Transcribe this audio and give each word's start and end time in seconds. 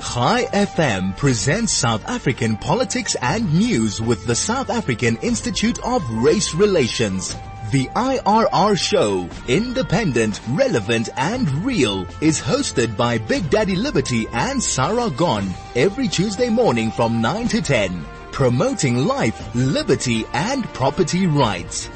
Chai 0.00 0.44
FM 0.44 1.14
presents 1.18 1.72
South 1.74 2.08
African 2.08 2.56
politics 2.56 3.16
and 3.20 3.52
news 3.52 4.00
with 4.00 4.26
the 4.26 4.34
South 4.34 4.70
African 4.70 5.16
Institute 5.18 5.78
of 5.84 6.02
Race 6.10 6.54
Relations. 6.54 7.36
The 7.70 7.86
IRR 7.88 8.78
show, 8.78 9.28
independent, 9.46 10.40
relevant 10.48 11.10
and 11.18 11.48
real, 11.66 12.06
is 12.22 12.40
hosted 12.40 12.96
by 12.96 13.18
Big 13.18 13.50
Daddy 13.50 13.76
Liberty 13.76 14.26
and 14.32 14.62
Sara 14.62 15.10
Gon 15.10 15.50
every 15.76 16.08
Tuesday 16.08 16.48
morning 16.48 16.90
from 16.90 17.20
9 17.20 17.48
to 17.48 17.60
10, 17.60 18.04
promoting 18.32 19.06
life, 19.06 19.54
liberty 19.54 20.24
and 20.32 20.64
property 20.72 21.26
rights. 21.26 21.90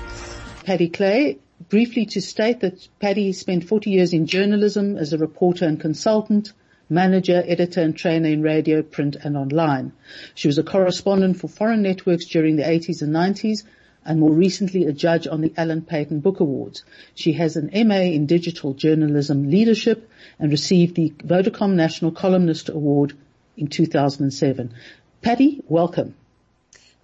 Paddy 0.67 0.91
Clay, 0.91 1.39
briefly 1.71 2.05
to 2.07 2.21
state 2.21 2.61
that 2.61 2.87
Paddy 3.01 3.33
spent 3.33 3.65
40 3.65 3.91
years 3.91 4.13
in 4.13 4.27
journalism 4.27 4.99
as 4.99 5.15
a 5.15 5.19
reporter 5.19 5.65
and 5.65 5.81
consultant, 5.81 6.53
manager, 6.89 7.43
editor 7.47 7.81
and 7.81 7.97
trainer 7.97 8.29
in 8.29 8.43
radio, 8.43 8.83
print 8.83 9.17
and 9.23 9.37
online. 9.37 9.93
She 10.35 10.49
was 10.49 10.59
a 10.59 10.63
correspondent 10.63 11.39
for 11.39 11.49
foreign 11.49 11.83
networks 11.83 12.27
during 12.27 12.57
the 12.57 12.63
80s 12.63 13.03
and 13.03 13.15
90s 13.15 13.65
and 14.05 14.21
more 14.21 14.33
recently 14.33 14.85
a 14.85 14.93
judge 14.93 15.27
on 15.27 15.41
the 15.41 15.53
Alan 15.57 15.83
Paton 15.83 16.21
Book 16.21 16.41
Awards. 16.41 16.85
She 17.15 17.33
has 17.35 17.57
an 17.57 17.71
MA 17.87 18.01
in 18.01 18.27
digital 18.27 18.75
journalism 18.75 19.51
leadership 19.51 20.11
and 20.39 20.51
received 20.51 20.95
the 20.95 21.11
Vodacom 21.11 21.75
National 21.75 22.13
Columnist 22.13 22.69
Award 22.69 23.17
in 23.57 23.69
2007. 23.69 24.75
Paddy, 25.23 25.63
welcome. 25.69 26.15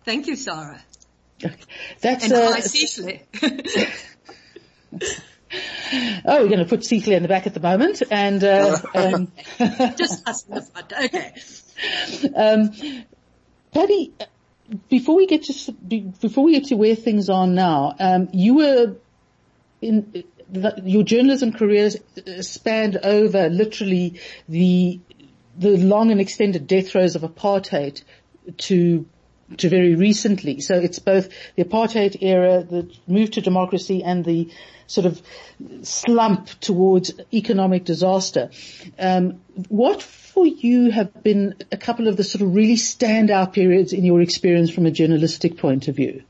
Thank 0.04 0.26
you, 0.26 0.37
Sara. 0.37 0.82
That's 2.01 2.24
and 2.24 2.32
uh. 2.34 2.56
Oh, 6.24 6.42
we're 6.42 6.48
going 6.48 6.59
to 6.60 6.65
put 6.65 6.84
Cecily 6.84 7.15
in 7.15 7.23
the 7.23 7.29
back 7.29 7.47
at 7.47 7.55
the 7.55 7.60
moment, 7.60 8.02
and 8.10 8.42
uh, 8.42 8.79
um, 8.95 9.33
Just 9.97 10.27
us 10.29 10.45
in 10.46 10.55
the 10.55 10.62
front. 10.62 10.93
Okay. 10.93 11.34
um, 12.34 13.05
Paddy, 13.73 14.12
before 14.88 15.16
we 15.16 15.27
get 15.27 15.45
to 15.45 15.73
before 15.73 16.45
we 16.45 16.52
get 16.52 16.65
to 16.66 16.77
where 16.77 16.95
things 16.95 17.29
are 17.29 17.46
now, 17.46 17.95
um, 17.99 18.29
you 18.32 18.54
were 18.54 18.96
in 19.80 20.24
the, 20.51 20.80
your 20.85 21.02
journalism 21.02 21.52
career 21.52 21.90
uh, 22.27 22.43
spanned 22.43 22.99
over 23.02 23.49
literally 23.49 24.21
the 24.49 25.01
the 25.57 25.77
long 25.77 26.10
and 26.10 26.21
extended 26.21 26.66
death 26.66 26.90
throes 26.90 27.16
of 27.16 27.23
apartheid 27.23 28.02
to 28.57 29.07
to 29.57 29.68
very 29.68 29.95
recently. 29.95 30.60
So 30.60 30.74
it's 30.74 30.99
both 30.99 31.29
the 31.57 31.65
apartheid 31.65 32.23
era, 32.23 32.62
the 32.62 32.90
move 33.07 33.32
to 33.32 33.40
democracy, 33.40 34.02
and 34.02 34.24
the 34.24 34.51
sort 34.91 35.07
of 35.07 35.23
slump 35.83 36.49
towards 36.60 37.13
economic 37.33 37.85
disaster. 37.85 38.51
Um, 38.99 39.41
what 39.69 40.02
for 40.02 40.46
you 40.46 40.91
have 40.91 41.23
been 41.23 41.55
a 41.71 41.77
couple 41.77 42.09
of 42.09 42.16
the 42.16 42.24
sort 42.24 42.43
of 42.43 42.55
really 42.55 42.77
standout 42.77 43.52
periods 43.52 43.93
in 43.93 44.05
your 44.05 44.21
experience 44.21 44.71
from 44.71 44.87
a 44.87 44.91
journalistic 44.91 45.59
point 45.59 45.87
of 45.87 45.96
view? 45.96 46.24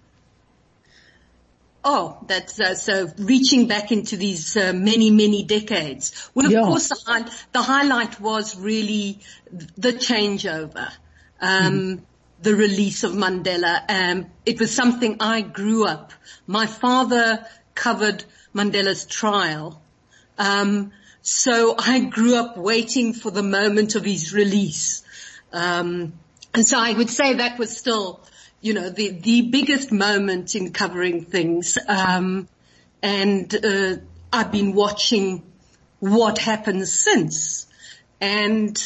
Oh, 1.82 2.18
that's 2.26 2.60
uh, 2.60 2.74
so 2.74 3.08
reaching 3.16 3.66
back 3.66 3.90
into 3.90 4.18
these 4.18 4.54
uh, 4.54 4.74
many, 4.74 5.10
many 5.10 5.42
decades. 5.44 6.12
Well, 6.34 6.44
of 6.44 6.52
Yeah. 6.52 6.62
course, 6.64 6.88
the, 6.88 7.00
high, 7.06 7.30
the 7.52 7.62
highlight 7.62 8.20
was 8.20 8.54
really 8.58 9.20
the 9.78 9.94
changeover, 9.94 10.92
um, 11.40 12.02
the 12.42 12.54
release 12.54 13.02
of 13.04 13.12
Mandela. 13.12 13.80
Um, 13.88 14.26
it 14.44 14.60
was 14.60 14.74
something 14.74 15.16
I 15.20 15.40
grew 15.40 15.86
up. 15.86 16.12
My 16.46 16.66
father 16.66 17.46
covered 17.80 18.24
Mandela's 18.54 19.06
trial, 19.06 19.80
um, 20.38 20.92
so 21.22 21.74
I 21.78 22.00
grew 22.00 22.36
up 22.36 22.56
waiting 22.56 23.12
for 23.14 23.30
the 23.30 23.42
moment 23.42 23.94
of 23.94 24.04
his 24.04 24.32
release. 24.32 25.02
Um, 25.52 26.12
and 26.54 26.66
so 26.66 26.78
I 26.78 26.92
would 26.92 27.10
say 27.10 27.34
that 27.34 27.58
was 27.58 27.76
still, 27.76 28.20
you 28.60 28.74
know, 28.74 28.90
the, 28.90 29.10
the 29.10 29.42
biggest 29.42 29.92
moment 29.92 30.54
in 30.54 30.72
covering 30.72 31.24
things. 31.24 31.78
Um, 31.88 32.48
and, 33.02 33.54
uh, 33.64 33.96
I've 34.32 34.52
been 34.52 34.74
watching 34.74 35.42
what 35.98 36.38
happens 36.38 36.92
since. 36.92 37.66
And 38.20 38.76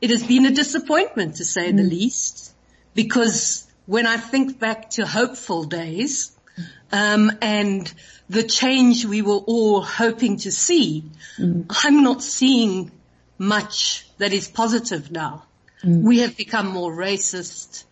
it 0.00 0.10
has 0.10 0.26
been 0.26 0.46
a 0.46 0.50
disappointment 0.50 1.36
to 1.36 1.44
say 1.44 1.72
the 1.72 1.82
least 1.82 2.54
because 2.94 3.66
when 3.86 4.06
I 4.06 4.16
think 4.16 4.58
back 4.58 4.90
to 4.90 5.06
hopeful 5.06 5.64
days, 5.64 6.36
um, 6.92 7.32
and 7.40 7.92
the 8.28 8.42
change 8.42 9.04
we 9.04 9.22
were 9.22 9.42
all 9.46 9.82
hoping 9.82 10.36
to 10.38 10.52
see, 10.52 11.10
I'm 11.84 12.02
not 12.02 12.22
seeing 12.22 12.90
much 13.38 14.06
that 14.18 14.32
is 14.32 14.48
positive 14.48 15.10
now. 15.10 15.44
We 15.84 16.20
have 16.20 16.36
become 16.36 16.68
more 16.68 16.92
racist. 16.94 17.84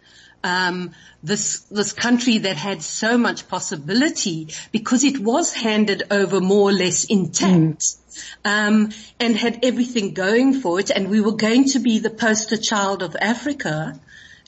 Um, 0.43 0.93
this 1.22 1.60
this 1.65 1.93
country 1.93 2.39
that 2.39 2.56
had 2.56 2.83
so 2.83 3.19
much 3.19 3.49
possibility 3.49 4.49
because 4.72 5.05
it 5.05 5.19
was 5.19 5.53
handed 5.53 6.05
over 6.10 6.41
more 6.41 6.71
or 6.71 6.72
less 6.72 7.05
intact. 7.05 7.97
Um, 8.44 8.91
and 9.19 9.37
had 9.37 9.65
everything 9.65 10.15
going 10.15 10.55
for 10.55 10.81
it, 10.81 10.91
and 10.91 11.10
we 11.10 11.21
were 11.21 11.37
going 11.37 11.65
to 11.71 11.78
be 11.78 11.99
the 11.99 12.10
poster 12.10 12.56
child 12.56 13.03
of 13.03 13.16
Africa. 13.21 14.00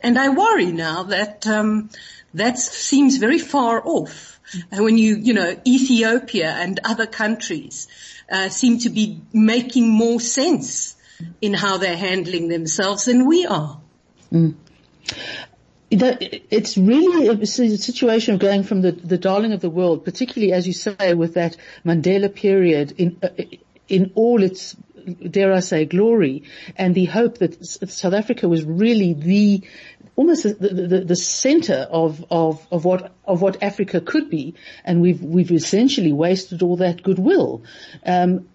And 0.02 0.18
I 0.18 0.30
worry 0.30 0.72
now 0.72 1.04
that 1.04 1.46
um, 1.46 1.90
that 2.34 2.58
seems 2.58 3.16
very 3.16 3.38
far 3.38 3.82
off. 3.84 4.40
And 4.70 4.84
when 4.84 4.98
you, 4.98 5.16
you 5.16 5.34
know, 5.34 5.56
Ethiopia 5.66 6.50
and 6.50 6.80
other 6.84 7.06
countries 7.06 7.88
uh, 8.30 8.48
seem 8.48 8.78
to 8.80 8.90
be 8.90 9.20
making 9.32 9.88
more 9.88 10.20
sense 10.20 10.96
in 11.40 11.54
how 11.54 11.78
they're 11.78 11.96
handling 11.96 12.48
themselves 12.48 13.04
than 13.04 13.26
we 13.26 13.46
are. 13.46 13.80
that 15.90 16.18
it's 16.50 16.78
really 16.78 17.28
a 17.28 17.46
situation 17.46 18.34
of 18.34 18.40
going 18.40 18.62
from 18.62 18.80
the, 18.80 18.92
the 18.92 19.18
darling 19.18 19.52
of 19.52 19.60
the 19.60 19.70
world, 19.70 20.04
particularly 20.04 20.52
as 20.52 20.66
you 20.66 20.72
say 20.72 21.14
with 21.14 21.34
that 21.34 21.56
Mandela 21.84 22.34
period 22.34 22.94
in, 22.96 23.18
uh, 23.22 23.28
in 23.88 24.12
all 24.14 24.42
its, 24.42 24.74
dare 25.28 25.52
I 25.52 25.60
say, 25.60 25.84
glory 25.84 26.44
and 26.76 26.94
the 26.94 27.04
hope 27.04 27.38
that 27.38 27.64
South 27.64 28.14
Africa 28.14 28.48
was 28.48 28.64
really 28.64 29.12
the, 29.12 29.62
almost 30.16 30.42
the, 30.42 30.54
the, 30.54 31.00
the, 31.00 31.16
center 31.16 31.86
of, 31.90 32.24
of, 32.30 32.66
of 32.70 32.84
what, 32.84 33.12
of 33.24 33.40
what 33.40 33.62
Africa 33.62 34.00
could 34.00 34.28
be. 34.28 34.54
And 34.84 35.00
we've, 35.00 35.22
we've 35.22 35.50
essentially 35.50 36.12
wasted 36.12 36.62
all 36.62 36.76
that 36.76 37.02
goodwill. 37.02 37.62
Um, 38.04 38.48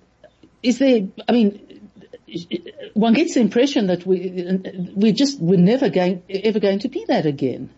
is 0.62 0.80
there, 0.80 1.08
I 1.28 1.32
mean, 1.32 1.82
one 2.94 3.14
gets 3.14 3.34
the 3.36 3.40
impression 3.40 3.88
that 3.88 4.06
we, 4.06 4.92
we 4.96 5.12
just, 5.14 5.40
we're 5.40 5.58
never 5.58 5.90
going, 5.90 6.24
ever 6.30 6.60
going 6.60 6.80
to 6.80 6.90
be 6.90 7.06
that 7.08 7.26
again. 7.26 7.70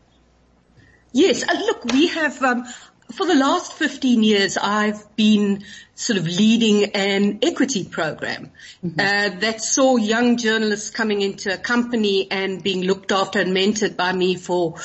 Yes, 1.11 1.44
uh, 1.47 1.53
look, 1.53 1.85
we 1.85 2.07
have, 2.07 2.41
um, 2.44 2.66
for 3.12 3.25
the 3.25 3.36
last 3.36 3.74
15 3.74 4.24
years, 4.24 4.58
I've 4.58 5.16
been 5.16 5.64
sort 5.96 6.18
of 6.18 6.25
leading 6.25 6.92
an 6.96 7.40
equity 7.42 7.84
program 7.84 8.52
uh, 8.84 9.30
that 9.40 9.62
saw 9.62 9.97
young 9.97 10.38
journalists 10.38 10.92
coming 10.92 11.22
into 11.22 11.53
a 11.53 11.58
company 11.58 12.30
and 12.31 12.64
being 12.64 12.84
looked 12.84 13.12
after 13.12 13.40
and 13.40 13.52
mentored 13.52 13.97
by 13.97 14.14
me 14.14 14.36
for 14.36 14.75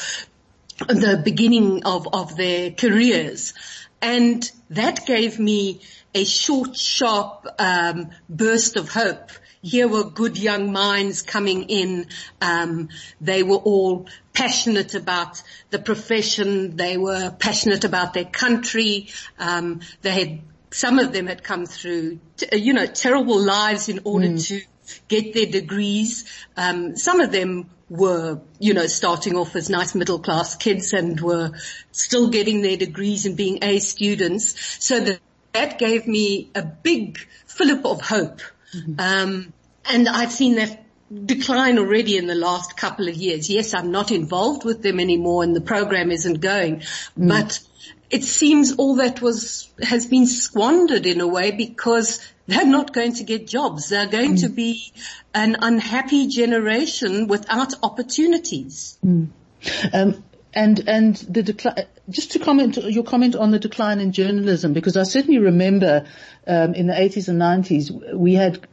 the 0.89 1.21
beginning 1.23 1.85
of, 1.85 2.09
of 2.13 2.37
their 2.37 2.71
careers. 2.71 3.55
And 4.01 4.51
that 4.71 5.07
gave 5.07 5.39
me 5.39 5.83
a 6.15 6.25
short, 6.25 6.77
sharp 6.77 7.47
um, 7.59 8.11
burst 8.29 8.77
of 8.77 8.89
hope. 8.89 9.31
Here 9.65 9.89
were 9.89 10.05
good 10.05 10.39
young 10.39 10.73
minds 10.73 11.23
coming 11.23 11.65
in. 11.65 12.07
Um, 12.41 12.91
they 13.21 13.43
were 13.43 13.57
all 13.57 14.07
passionate 14.35 14.95
about 14.95 15.43
the 15.71 15.79
profession. 15.79 16.77
They 16.77 16.99
were 16.99 17.31
passionate 17.31 17.85
about 17.85 18.13
their 18.13 18.27
country. 18.27 19.09
Um, 19.39 19.81
they 20.03 20.11
had 20.11 20.41
some 20.71 20.99
of 20.99 21.13
them 21.13 21.29
had 21.29 21.43
come 21.43 21.67
through, 21.67 22.19
t- 22.37 22.59
you 22.59 22.73
know, 22.73 22.87
terrible 22.87 23.41
lives 23.41 23.89
in 23.89 24.01
order 24.05 24.37
to 24.37 24.61
get 25.09 25.33
their 25.33 25.47
degrees. 25.47 26.25
Um, 26.57 26.97
some 26.97 27.21
of 27.21 27.33
them 27.33 27.71
were, 27.89 28.41
you 28.59 28.75
know, 28.75 28.87
starting 28.87 29.37
off 29.37 29.57
as 29.57 29.71
nice 29.71 29.95
middle 29.95 30.19
class 30.19 30.57
kids 30.57 30.93
and 30.93 31.21
were 31.21 31.53
still 31.93 32.29
getting 32.29 32.61
their 32.61 32.77
degrees 32.77 33.25
and 33.25 33.37
being 33.37 33.61
A 33.63 33.79
students. 33.79 34.85
So 34.85 35.01
that, 35.01 35.21
that 35.53 35.79
gave 35.79 36.07
me 36.07 36.51
a 36.55 36.63
big 36.63 37.19
fillip 37.47 37.87
of 37.87 38.01
hope. 38.03 38.41
Um, 38.99 39.54
and 39.87 40.09
I've 40.09 40.33
seen 40.33 40.57
that 40.57 40.85
decline 41.27 41.79
already 41.79 42.17
in 42.17 42.27
the 42.27 42.35
last 42.35 42.77
couple 42.77 43.09
of 43.09 43.15
years. 43.15 43.49
Yes, 43.51 43.75
I'm 43.75 43.91
not 43.91 44.11
involved 44.11 44.65
with 44.65 44.83
them 44.83 44.99
anymore 45.01 45.43
and 45.43 45.55
the 45.55 45.61
program 45.61 46.11
isn't 46.11 46.41
going, 46.41 46.83
but 47.17 47.61
it 48.11 48.25
seems 48.25 48.77
all 48.77 48.97
that 48.97 49.21
was, 49.21 49.71
has 49.83 50.07
been 50.07 50.27
squandered 50.27 51.07
in 51.07 51.21
a 51.21 51.27
way 51.27 51.51
because 51.51 52.21
they're 52.47 52.67
not 52.67 52.93
going 52.93 53.15
to 53.15 53.25
get 53.25 53.47
jobs. 53.47 53.89
They're 53.89 54.07
going 54.07 54.37
to 54.37 54.49
be 54.49 54.93
an 55.35 55.57
unhappy 55.61 56.29
generation 56.29 57.27
without 57.27 57.75
opportunities. 57.83 58.99
Um, 59.93 60.23
and 60.55 60.89
and 60.89 61.17
the 61.17 61.43
decline. 61.43 61.87
Just 62.09 62.33
to 62.33 62.39
comment 62.39 62.77
your 62.77 63.03
comment 63.03 63.35
on 63.35 63.51
the 63.51 63.59
decline 63.59 63.99
in 63.99 64.13
journalism, 64.13 64.75
because 64.75 64.97
I 64.97 65.05
certainly 65.05 65.39
remember 65.39 66.07
um, 66.47 66.75
in 66.75 66.87
the 66.87 66.93
80s 66.93 67.29
and 67.29 67.41
90s 67.41 68.15
we 68.15 68.35
had 68.35 68.67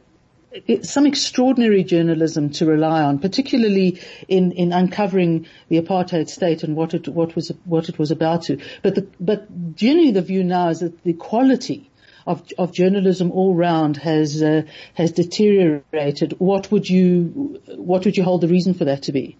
some 0.82 1.06
extraordinary 1.06 1.84
journalism 1.84 2.50
to 2.50 2.66
rely 2.66 3.02
on, 3.02 3.18
particularly 3.18 4.00
in, 4.28 4.52
in 4.52 4.72
uncovering 4.72 5.46
the 5.68 5.80
apartheid 5.80 6.28
state 6.28 6.62
and 6.62 6.76
what 6.76 6.94
it, 6.94 7.08
what 7.08 7.34
was, 7.34 7.50
what 7.64 7.88
it 7.88 7.98
was 7.98 8.10
about 8.10 8.42
to. 8.42 8.58
But 8.82 8.94
the, 8.94 9.08
but 9.20 9.74
generally 9.74 10.10
the 10.10 10.22
view 10.22 10.44
now 10.44 10.68
is 10.68 10.80
that 10.80 11.02
the 11.04 11.14
quality 11.14 11.90
of, 12.26 12.42
of 12.58 12.72
journalism 12.72 13.32
all 13.32 13.54
round 13.54 13.96
has, 13.96 14.42
uh, 14.42 14.62
has 14.94 15.12
deteriorated. 15.12 16.34
What 16.38 16.70
would 16.70 16.88
you, 16.88 17.60
what 17.76 18.04
would 18.04 18.16
you 18.16 18.22
hold 18.22 18.40
the 18.42 18.48
reason 18.48 18.74
for 18.74 18.84
that 18.84 19.02
to 19.04 19.12
be? 19.12 19.36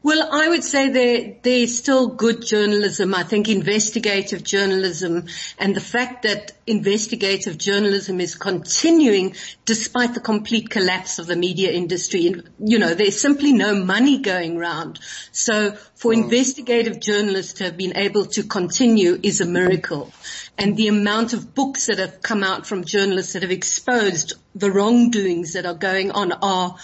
Well, 0.00 0.28
I 0.30 0.48
would 0.48 0.62
say 0.62 0.90
there, 0.90 1.36
there's 1.42 1.76
still 1.76 2.06
good 2.06 2.46
journalism. 2.46 3.14
I 3.14 3.24
think 3.24 3.48
investigative 3.48 4.44
journalism 4.44 5.26
and 5.58 5.74
the 5.74 5.80
fact 5.80 6.22
that 6.22 6.52
investigative 6.68 7.58
journalism 7.58 8.20
is 8.20 8.36
continuing 8.36 9.34
despite 9.64 10.14
the 10.14 10.20
complete 10.20 10.70
collapse 10.70 11.18
of 11.18 11.26
the 11.26 11.34
media 11.34 11.72
industry. 11.72 12.32
You 12.60 12.78
know, 12.78 12.94
there's 12.94 13.20
simply 13.20 13.52
no 13.52 13.74
money 13.74 14.18
going 14.18 14.56
round. 14.56 15.00
So 15.32 15.72
for 15.96 16.12
mm. 16.12 16.22
investigative 16.22 17.00
journalists 17.00 17.54
to 17.54 17.64
have 17.64 17.76
been 17.76 17.96
able 17.96 18.26
to 18.26 18.44
continue 18.44 19.18
is 19.20 19.40
a 19.40 19.46
miracle. 19.46 20.12
And 20.56 20.76
the 20.76 20.86
amount 20.86 21.32
of 21.32 21.56
books 21.56 21.86
that 21.86 21.98
have 21.98 22.22
come 22.22 22.44
out 22.44 22.68
from 22.68 22.84
journalists 22.84 23.32
that 23.32 23.42
have 23.42 23.50
exposed 23.50 24.34
the 24.54 24.70
wrongdoings 24.70 25.54
that 25.54 25.66
are 25.66 25.74
going 25.74 26.12
on 26.12 26.30
are, 26.30 26.76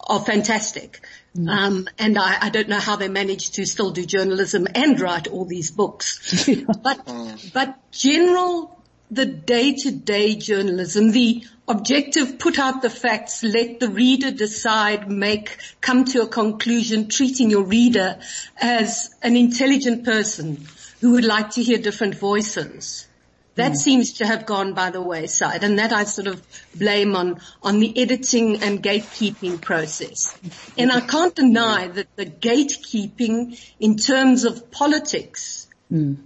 are 0.00 0.20
fantastic. 0.20 1.02
Mm. 1.36 1.48
Um, 1.48 1.88
and 1.98 2.18
I, 2.18 2.36
I, 2.42 2.50
don't 2.50 2.68
know 2.68 2.78
how 2.78 2.96
they 2.96 3.08
manage 3.08 3.52
to 3.52 3.64
still 3.64 3.90
do 3.90 4.04
journalism 4.04 4.66
and 4.74 5.00
write 5.00 5.28
all 5.28 5.46
these 5.46 5.70
books. 5.70 6.46
but, 6.82 7.10
but 7.54 7.90
general, 7.90 8.78
the 9.10 9.24
day-to-day 9.24 10.36
journalism, 10.36 11.10
the 11.10 11.42
objective, 11.66 12.38
put 12.38 12.58
out 12.58 12.82
the 12.82 12.90
facts, 12.90 13.42
let 13.42 13.80
the 13.80 13.88
reader 13.88 14.30
decide, 14.30 15.10
make, 15.10 15.56
come 15.80 16.04
to 16.04 16.20
a 16.22 16.26
conclusion, 16.26 17.08
treating 17.08 17.50
your 17.50 17.64
reader 17.64 18.18
as 18.60 19.14
an 19.22 19.34
intelligent 19.36 20.04
person 20.04 20.66
who 21.00 21.12
would 21.12 21.24
like 21.24 21.50
to 21.50 21.62
hear 21.62 21.78
different 21.78 22.14
voices. 22.14 23.06
That 23.54 23.72
mm. 23.72 23.76
seems 23.76 24.14
to 24.14 24.26
have 24.26 24.46
gone 24.46 24.72
by 24.72 24.90
the 24.90 25.02
wayside 25.02 25.62
and 25.62 25.78
that 25.78 25.92
I 25.92 26.04
sort 26.04 26.26
of 26.26 26.42
blame 26.74 27.14
on, 27.16 27.40
on 27.62 27.80
the 27.80 28.00
editing 28.00 28.62
and 28.62 28.82
gatekeeping 28.82 29.60
process. 29.60 30.38
And 30.78 30.90
I 30.90 31.00
can't 31.00 31.34
deny 31.34 31.88
that 31.88 32.16
the 32.16 32.26
gatekeeping 32.26 33.60
in 33.78 33.96
terms 33.96 34.44
of 34.44 34.70
politics 34.70 35.68
mm. 35.92 36.16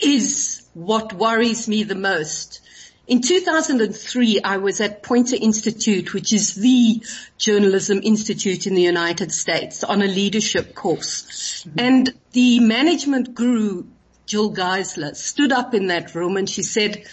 is 0.00 0.62
what 0.74 1.12
worries 1.12 1.68
me 1.68 1.84
the 1.84 1.94
most. 1.94 2.60
In 3.06 3.20
2003, 3.20 4.40
I 4.42 4.58
was 4.58 4.80
at 4.80 5.02
Poynter 5.02 5.36
Institute, 5.38 6.14
which 6.14 6.32
is 6.32 6.54
the 6.54 7.02
journalism 7.36 8.00
institute 8.02 8.66
in 8.66 8.74
the 8.74 8.82
United 8.82 9.32
States 9.32 9.82
on 9.82 10.02
a 10.02 10.06
leadership 10.06 10.74
course. 10.74 11.64
Mm-hmm. 11.66 11.80
And 11.80 12.14
the 12.30 12.60
management 12.60 13.34
guru 13.34 13.84
Jill 14.32 14.50
Geisler 14.50 15.14
stood 15.14 15.52
up 15.52 15.74
in 15.74 15.88
that 15.88 16.14
room 16.14 16.38
and 16.38 16.48
she 16.48 16.62
said, 16.62 17.04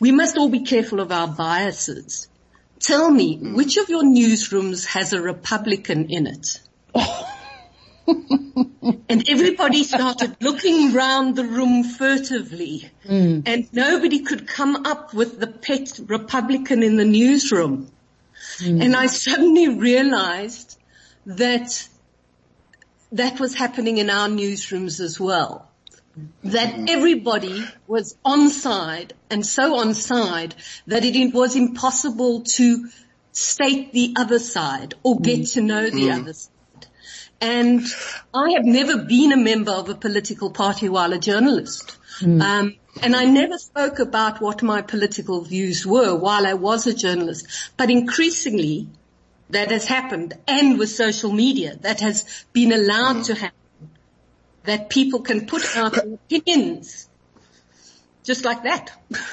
we 0.00 0.10
must 0.10 0.36
all 0.36 0.48
be 0.48 0.64
careful 0.64 0.98
of 0.98 1.12
our 1.12 1.28
biases. 1.28 2.26
Tell 2.80 3.08
me, 3.08 3.38
mm. 3.38 3.54
which 3.54 3.76
of 3.76 3.88
your 3.88 4.02
newsrooms 4.02 4.84
has 4.86 5.12
a 5.12 5.22
Republican 5.22 6.10
in 6.10 6.26
it? 6.26 6.60
and 9.08 9.28
everybody 9.28 9.84
started 9.84 10.36
looking 10.40 10.92
round 10.92 11.36
the 11.36 11.44
room 11.44 11.84
furtively 11.84 12.90
mm. 13.04 13.44
and 13.46 13.72
nobody 13.72 14.24
could 14.24 14.48
come 14.48 14.86
up 14.86 15.14
with 15.14 15.38
the 15.38 15.46
pet 15.46 16.00
Republican 16.08 16.82
in 16.82 16.96
the 16.96 17.04
newsroom. 17.04 17.92
Mm. 18.58 18.82
And 18.82 18.96
I 18.96 19.06
suddenly 19.06 19.68
realized 19.68 20.76
that 21.26 21.88
that 23.12 23.38
was 23.38 23.54
happening 23.54 23.98
in 23.98 24.10
our 24.10 24.26
newsrooms 24.26 24.98
as 24.98 25.20
well 25.20 25.65
that 26.44 26.88
everybody 26.88 27.64
was 27.86 28.16
on 28.24 28.48
side 28.48 29.12
and 29.30 29.44
so 29.44 29.76
on 29.76 29.94
side 29.94 30.54
that 30.86 31.04
it 31.04 31.34
was 31.34 31.56
impossible 31.56 32.42
to 32.42 32.88
state 33.32 33.92
the 33.92 34.14
other 34.16 34.38
side 34.38 34.94
or 35.02 35.20
get 35.20 35.40
mm. 35.40 35.52
to 35.52 35.60
know 35.60 35.90
the 35.90 36.08
mm. 36.08 36.20
other 36.20 36.32
side. 36.32 36.52
And 37.38 37.82
I 38.32 38.52
have 38.52 38.64
never 38.64 38.96
been 38.96 39.32
a 39.32 39.36
member 39.36 39.72
of 39.72 39.90
a 39.90 39.94
political 39.94 40.50
party 40.50 40.88
while 40.88 41.12
a 41.12 41.18
journalist. 41.18 41.98
Mm. 42.20 42.40
Um, 42.42 42.76
and 43.02 43.14
I 43.14 43.26
never 43.26 43.58
spoke 43.58 43.98
about 43.98 44.40
what 44.40 44.62
my 44.62 44.80
political 44.80 45.42
views 45.42 45.84
were 45.84 46.14
while 46.14 46.46
I 46.46 46.54
was 46.54 46.86
a 46.86 46.94
journalist. 46.94 47.46
But 47.76 47.90
increasingly, 47.90 48.88
that 49.50 49.70
has 49.70 49.84
happened 49.84 50.32
and 50.48 50.78
with 50.78 50.88
social 50.88 51.30
media, 51.30 51.76
that 51.82 52.00
has 52.00 52.24
been 52.54 52.72
allowed 52.72 53.16
mm. 53.16 53.26
to 53.26 53.34
happen 53.34 53.65
that 54.66 54.90
people 54.90 55.20
can 55.20 55.46
put 55.46 55.76
out 55.76 55.94
their 55.94 56.14
opinions 56.14 57.08
just 58.26 58.44
like 58.44 58.64
that. 58.64 58.92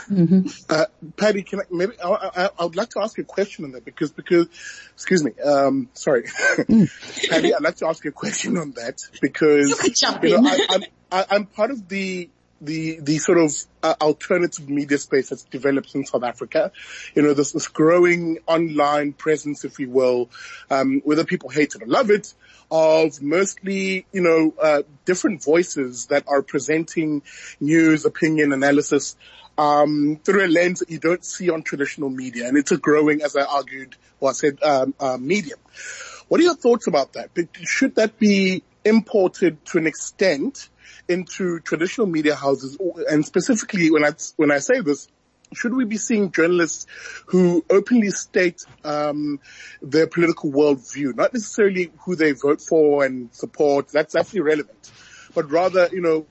Mm-hmm. 0.10 0.48
Uh, 0.70 0.86
Paddy, 1.18 1.42
can 1.42 1.62
I, 1.62 1.64
maybe, 1.72 1.94
I, 2.00 2.10
I, 2.10 2.50
I, 2.60 2.64
would 2.64 2.76
like 2.76 2.90
to 2.92 3.02
ask 3.02 3.18
you 3.18 3.24
a 3.24 3.26
question 3.26 3.66
on 3.66 3.72
that 3.72 3.84
because, 3.84 4.12
because, 4.12 4.48
excuse 4.94 5.24
me, 5.24 5.32
um, 5.44 5.90
sorry. 5.94 6.24
Mm. 6.64 7.30
Paddy, 7.30 7.54
I'd 7.54 7.64
like 7.64 7.78
to 7.78 7.88
ask 7.88 8.04
you 8.06 8.10
a 8.10 8.14
question 8.14 8.58
on 8.58 8.72
that 8.72 9.02
because, 9.22 9.70
you, 9.70 9.76
could 9.76 9.96
jump 9.96 10.24
you 10.24 10.30
know, 10.30 10.38
in. 10.38 10.46
I, 10.48 10.68
I'm, 11.12 11.26
I'm 11.30 11.46
part 11.46 11.72
of 11.72 11.90
the, 11.90 12.30
the, 12.62 13.00
the 13.00 13.18
sort 13.18 13.40
of 13.40 13.54
uh, 13.82 13.96
alternative 14.00 14.70
media 14.70 14.98
space 14.98 15.30
that's 15.30 15.44
developed 15.46 15.96
in 15.96 16.06
South 16.06 16.24
Africa. 16.24 16.72
You 17.16 17.24
know, 17.24 17.34
this, 17.34 17.52
this 17.52 17.68
growing 17.68 18.40
online 18.46 19.14
presence, 19.14 19.66
if 19.66 19.80
you 19.80 19.90
will, 19.90 20.30
um, 20.70 21.02
whether 21.04 21.26
people 21.26 21.50
hate 21.50 21.74
it 21.76 21.82
or 21.82 21.88
love 21.88 22.12
it, 22.12 22.34
of 22.74 23.22
mostly, 23.22 24.08
you 24.12 24.22
know, 24.22 24.52
uh, 24.60 24.82
different 25.06 25.44
voices 25.44 26.08
that 26.08 26.24
are 26.28 26.42
presenting 26.42 27.22
news, 27.60 28.04
opinion, 28.04 28.52
analysis, 28.52 29.16
um, 29.60 30.20
through 30.24 30.48
a 30.48 30.48
lens 30.48 30.80
that 30.80 30.90
you 30.90 30.98
don't 30.98 31.24
see 31.24 31.52
on 31.52 31.62
traditional 31.62 32.10
media. 32.10 32.48
And 32.48 32.58
it's 32.58 32.72
a 32.72 32.78
growing, 32.78 33.22
as 33.22 33.36
I 33.36 33.44
argued, 33.44 33.96
or 34.20 34.32
I 34.32 34.34
said, 34.34 34.64
um, 34.64 34.96
uh, 35.00 35.18
medium. 35.20 35.60
What 36.30 36.42
are 36.42 36.44
your 36.44 36.56
thoughts 36.56 36.88
about 36.88 37.14
that? 37.14 37.30
Should 37.62 37.94
that 37.96 38.18
be 38.18 38.64
imported 38.84 39.64
to 39.68 39.78
an 39.78 39.86
extent 39.86 40.68
into 41.08 41.60
traditional 41.60 42.08
media 42.08 42.34
houses? 42.34 42.76
And 43.08 43.24
specifically, 43.24 43.92
when 43.92 44.04
I, 44.04 44.14
when 44.38 44.50
I 44.52 44.58
say 44.58 44.82
this, 44.82 45.08
should 45.54 45.74
we 45.74 45.86
be 45.86 45.98
seeing 45.98 46.32
journalists 46.32 46.88
who 47.28 47.64
openly 47.70 48.10
state 48.10 48.66
um, 48.84 49.40
their 49.82 50.08
political 50.08 50.52
worldview, 50.52 51.16
not 51.16 51.34
necessarily 51.34 51.92
who 52.06 52.16
they 52.16 52.32
vote 52.32 52.62
for 52.62 53.06
and 53.06 53.34
support? 53.34 53.90
That's 53.90 54.14
that's 54.14 54.34
relevant, 54.34 54.92
but 55.34 55.50
rather, 55.50 55.90
you 55.92 56.02
know, 56.02 56.26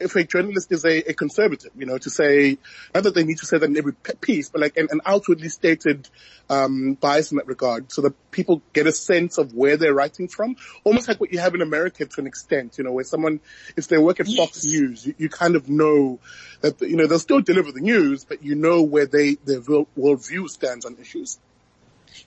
if 0.00 0.16
a 0.16 0.24
journalist 0.24 0.72
is 0.72 0.84
a, 0.84 1.10
a, 1.10 1.14
conservative, 1.14 1.70
you 1.76 1.86
know, 1.86 1.98
to 1.98 2.10
say, 2.10 2.58
not 2.94 3.04
that 3.04 3.14
they 3.14 3.24
need 3.24 3.38
to 3.38 3.46
say 3.46 3.58
that 3.58 3.68
in 3.68 3.76
every 3.76 3.92
piece, 4.20 4.48
but 4.48 4.60
like 4.60 4.76
an, 4.76 4.88
an 4.90 5.00
outwardly 5.04 5.48
stated 5.48 6.08
um, 6.48 6.94
bias 6.94 7.30
in 7.30 7.36
that 7.36 7.46
regard, 7.46 7.92
so 7.92 8.02
that 8.02 8.30
people 8.30 8.62
get 8.72 8.86
a 8.86 8.92
sense 8.92 9.38
of 9.38 9.54
where 9.54 9.76
they're 9.76 9.94
writing 9.94 10.26
from, 10.26 10.56
almost 10.84 11.06
like 11.06 11.20
what 11.20 11.32
you 11.32 11.38
have 11.38 11.54
in 11.54 11.62
America 11.62 12.06
to 12.06 12.20
an 12.20 12.26
extent, 12.26 12.78
you 12.78 12.84
know, 12.84 12.92
where 12.92 13.04
someone, 13.04 13.40
if 13.76 13.88
they 13.88 13.98
work 13.98 14.20
at 14.20 14.26
yes. 14.26 14.38
Fox 14.38 14.64
News, 14.64 15.06
you, 15.06 15.14
you, 15.18 15.28
kind 15.28 15.54
of 15.54 15.68
know 15.68 16.18
that, 16.62 16.80
you 16.80 16.96
know, 16.96 17.06
they'll 17.06 17.18
still 17.18 17.40
deliver 17.40 17.70
the 17.70 17.80
news, 17.80 18.24
but 18.24 18.42
you 18.42 18.54
know 18.54 18.82
where 18.82 19.06
they, 19.06 19.34
their 19.44 19.60
worldview 19.60 20.48
stands 20.48 20.84
on 20.84 20.96
issues. 21.00 21.38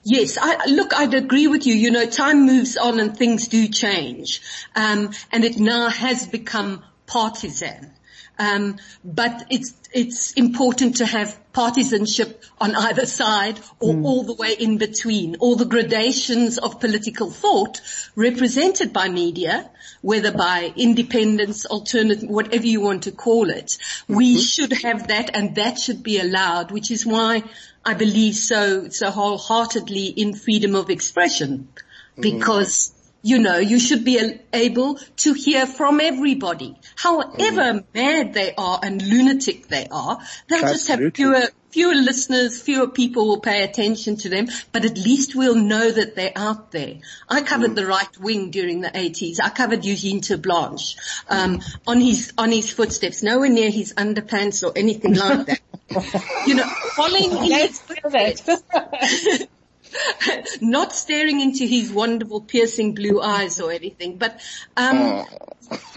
Yes, 0.02 0.38
I, 0.40 0.66
look, 0.66 0.94
I'd 0.94 1.14
agree 1.14 1.46
with 1.46 1.66
you. 1.66 1.74
You 1.74 1.90
know, 1.90 2.06
time 2.06 2.46
moves 2.46 2.76
on 2.76 3.00
and 3.00 3.16
things 3.16 3.48
do 3.48 3.68
change, 3.68 4.40
um, 4.74 5.10
and 5.30 5.44
it 5.44 5.58
now 5.58 5.88
has 5.88 6.26
become 6.26 6.82
partisan. 7.06 7.92
Um, 8.38 8.78
but 9.04 9.46
it's 9.48 9.74
it's 9.92 10.32
important 10.32 10.96
to 10.96 11.06
have 11.06 11.38
partisanship 11.52 12.42
on 12.60 12.74
either 12.74 13.06
side 13.06 13.60
or 13.78 13.94
mm. 13.94 14.04
all 14.04 14.24
the 14.24 14.34
way 14.34 14.54
in 14.58 14.76
between, 14.76 15.36
all 15.36 15.54
the 15.54 15.64
gradations 15.64 16.58
of 16.58 16.80
political 16.80 17.30
thought 17.30 17.80
represented 18.16 18.92
by 18.92 19.08
media, 19.08 19.70
whether 20.02 20.32
by 20.32 20.72
independence, 20.74 21.64
alternate, 21.64 22.24
whatever 22.24 22.66
you 22.66 22.80
want 22.80 23.04
to 23.04 23.12
call 23.12 23.50
it. 23.50 23.66
Mm-hmm. 23.66 24.16
We 24.16 24.40
should 24.40 24.72
have 24.72 25.06
that 25.08 25.30
and 25.32 25.54
that 25.54 25.78
should 25.78 26.02
be 26.02 26.18
allowed, 26.18 26.72
which 26.72 26.90
is 26.90 27.06
why 27.06 27.44
I 27.84 27.94
believe 27.94 28.34
so, 28.34 28.88
so 28.88 29.12
wholeheartedly 29.12 30.06
in 30.06 30.34
freedom 30.34 30.74
of 30.74 30.90
expression 30.90 31.68
mm. 32.16 32.22
because 32.22 32.93
you 33.24 33.38
know, 33.38 33.56
you 33.56 33.80
should 33.80 34.04
be 34.04 34.20
able 34.52 34.96
to 35.16 35.32
hear 35.32 35.66
from 35.66 35.98
everybody. 35.98 36.76
However 36.94 37.32
mm. 37.80 37.84
mad 37.94 38.34
they 38.34 38.54
are 38.56 38.78
and 38.82 39.00
lunatic 39.00 39.66
they 39.68 39.88
are, 39.90 40.18
they'll 40.48 40.62
Absolutely. 40.62 40.74
just 40.74 40.88
have 40.88 41.14
fewer, 41.14 41.48
fewer 41.70 41.94
listeners, 41.94 42.60
fewer 42.60 42.86
people 42.86 43.26
will 43.26 43.40
pay 43.40 43.62
attention 43.62 44.16
to 44.16 44.28
them, 44.28 44.48
but 44.72 44.84
at 44.84 44.98
least 44.98 45.34
we'll 45.34 45.54
know 45.54 45.90
that 45.90 46.14
they're 46.14 46.36
out 46.36 46.70
there. 46.70 46.96
I 47.26 47.40
covered 47.40 47.70
mm. 47.70 47.76
the 47.76 47.86
right 47.86 48.18
wing 48.20 48.50
during 48.50 48.82
the 48.82 48.90
80s. 48.90 49.40
I 49.42 49.48
covered 49.48 49.86
Eugene 49.86 50.20
Terre'Blanche, 50.20 50.96
um, 51.30 51.62
on 51.86 52.02
his, 52.02 52.34
on 52.36 52.52
his 52.52 52.70
footsteps, 52.70 53.22
nowhere 53.22 53.48
near 53.48 53.70
his 53.70 53.94
underpants 53.94 54.62
or 54.62 54.76
anything 54.76 55.14
like 55.14 55.46
that. 55.46 55.60
you 56.46 56.56
know, 56.56 56.68
following 56.94 57.30
in 57.30 57.52
his 57.52 57.80
footsteps. 57.80 59.46
not 60.60 60.92
staring 60.92 61.40
into 61.40 61.64
his 61.64 61.90
wonderful 61.92 62.40
piercing 62.40 62.94
blue 62.94 63.20
eyes 63.20 63.60
or 63.60 63.72
anything, 63.72 64.16
but 64.16 64.40
um, 64.76 65.24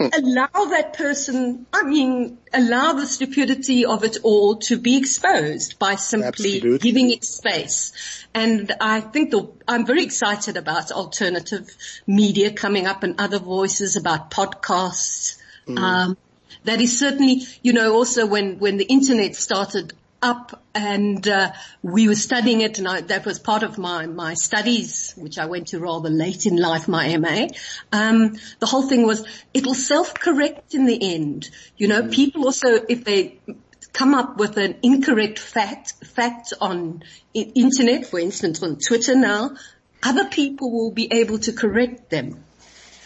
allow 0.00 0.64
that 0.70 0.94
person, 0.94 1.66
I 1.72 1.82
mean, 1.82 2.38
allow 2.52 2.92
the 2.94 3.06
stupidity 3.06 3.84
of 3.84 4.04
it 4.04 4.18
all 4.22 4.56
to 4.56 4.78
be 4.78 4.96
exposed 4.96 5.78
by 5.78 5.96
simply 5.96 6.56
Absolutely. 6.56 6.78
giving 6.78 7.10
it 7.10 7.24
space. 7.24 7.92
And 8.34 8.72
I 8.80 9.00
think 9.00 9.30
the, 9.30 9.50
I'm 9.66 9.86
very 9.86 10.04
excited 10.04 10.56
about 10.56 10.92
alternative 10.92 11.68
media 12.06 12.52
coming 12.52 12.86
up 12.86 13.02
and 13.02 13.20
other 13.20 13.38
voices 13.38 13.96
about 13.96 14.30
podcasts. 14.30 15.36
Um, 15.76 16.16
that 16.64 16.80
is 16.80 16.98
certainly, 16.98 17.42
you 17.62 17.74
know, 17.74 17.92
also 17.92 18.26
when, 18.26 18.58
when 18.58 18.78
the 18.78 18.84
internet 18.84 19.36
started 19.36 19.92
up 20.20 20.62
and 20.74 21.26
uh, 21.26 21.52
we 21.82 22.08
were 22.08 22.14
studying 22.14 22.60
it 22.60 22.78
and 22.78 22.88
I, 22.88 23.00
that 23.02 23.24
was 23.24 23.38
part 23.38 23.62
of 23.62 23.78
my, 23.78 24.06
my 24.06 24.34
studies, 24.34 25.14
which 25.16 25.38
I 25.38 25.46
went 25.46 25.68
to 25.68 25.78
rather 25.78 26.10
late 26.10 26.46
in 26.46 26.56
life, 26.56 26.88
my 26.88 27.16
MA. 27.16 27.48
Um, 27.92 28.36
the 28.58 28.66
whole 28.66 28.88
thing 28.88 29.06
was 29.06 29.24
it'll 29.54 29.74
self-correct 29.74 30.74
in 30.74 30.86
the 30.86 31.14
end. 31.14 31.50
You 31.76 31.88
know, 31.88 32.08
people 32.08 32.44
also, 32.44 32.68
if 32.88 33.04
they 33.04 33.38
come 33.92 34.14
up 34.14 34.38
with 34.38 34.56
an 34.56 34.76
incorrect 34.82 35.38
fact, 35.38 35.94
fact 36.04 36.52
on 36.60 37.02
internet, 37.34 38.06
for 38.06 38.18
instance, 38.18 38.62
on 38.62 38.78
Twitter 38.78 39.14
now, 39.14 39.56
other 40.02 40.26
people 40.26 40.70
will 40.70 40.92
be 40.92 41.12
able 41.12 41.38
to 41.40 41.52
correct 41.52 42.10
them 42.10 42.44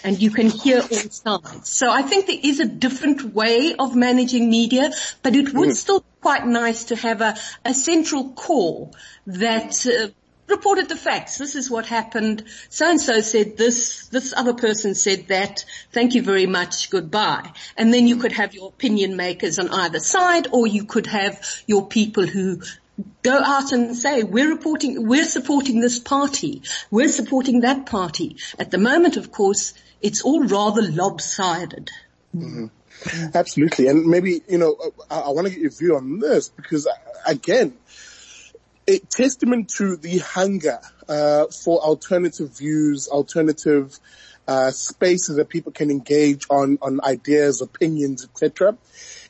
and 0.04 0.20
you 0.20 0.30
can 0.30 0.48
hear 0.48 0.80
all 0.80 1.10
sides. 1.10 1.68
So 1.70 1.90
I 1.90 2.02
think 2.02 2.26
there 2.26 2.38
is 2.42 2.60
a 2.60 2.66
different 2.66 3.34
way 3.34 3.74
of 3.78 3.94
managing 3.94 4.50
media, 4.50 4.90
but 5.22 5.36
it 5.36 5.52
would 5.52 5.76
still 5.76 6.00
be 6.00 6.06
quite 6.20 6.46
nice 6.46 6.84
to 6.84 6.96
have 6.96 7.20
a, 7.20 7.36
a 7.64 7.74
central 7.74 8.30
core 8.30 8.90
that 9.26 9.86
uh, 9.86 10.08
reported 10.48 10.88
the 10.88 10.96
facts. 10.96 11.38
This 11.38 11.54
is 11.54 11.70
what 11.70 11.86
happened. 11.86 12.44
So 12.68 12.88
and 12.88 13.00
so 13.00 13.20
said 13.20 13.56
this. 13.56 14.08
This 14.08 14.34
other 14.36 14.54
person 14.54 14.94
said 14.94 15.28
that. 15.28 15.64
Thank 15.92 16.14
you 16.14 16.22
very 16.22 16.46
much. 16.46 16.90
Goodbye. 16.90 17.50
And 17.76 17.92
then 17.92 18.06
you 18.06 18.16
could 18.16 18.32
have 18.32 18.54
your 18.54 18.68
opinion 18.68 19.16
makers 19.16 19.58
on 19.58 19.70
either 19.70 20.00
side, 20.00 20.48
or 20.52 20.66
you 20.66 20.84
could 20.84 21.06
have 21.06 21.40
your 21.66 21.86
people 21.86 22.26
who 22.26 22.60
go 23.22 23.38
out 23.38 23.72
and 23.72 23.96
say, 23.96 24.22
we're 24.22 24.48
reporting, 24.48 25.06
we're 25.06 25.24
supporting 25.24 25.80
this 25.80 25.98
party, 25.98 26.62
we're 26.90 27.08
supporting 27.08 27.60
that 27.60 27.86
party. 27.86 28.36
At 28.58 28.70
the 28.70 28.78
moment, 28.78 29.16
of 29.16 29.30
course, 29.30 29.74
it's 30.00 30.22
all 30.22 30.44
rather 30.44 30.82
lopsided. 30.82 31.90
Absolutely. 33.34 33.88
And 33.88 34.06
maybe, 34.06 34.42
you 34.48 34.58
know, 34.58 34.76
I, 35.10 35.20
I 35.20 35.28
want 35.30 35.46
to 35.46 35.52
get 35.52 35.60
your 35.60 35.70
view 35.70 35.96
on 35.96 36.18
this 36.18 36.48
because 36.48 36.86
uh, 36.86 36.92
again, 37.26 37.74
a 38.88 38.98
testament 38.98 39.70
to 39.76 39.96
the 39.96 40.18
hunger, 40.18 40.80
uh, 41.08 41.46
for 41.46 41.80
alternative 41.80 42.56
views, 42.56 43.08
alternative, 43.08 43.98
uh, 44.48 44.70
spaces 44.70 45.36
that 45.36 45.48
people 45.48 45.72
can 45.72 45.90
engage 45.90 46.46
on, 46.50 46.78
on 46.82 47.00
ideas, 47.02 47.62
opinions, 47.62 48.24
etc. 48.24 48.76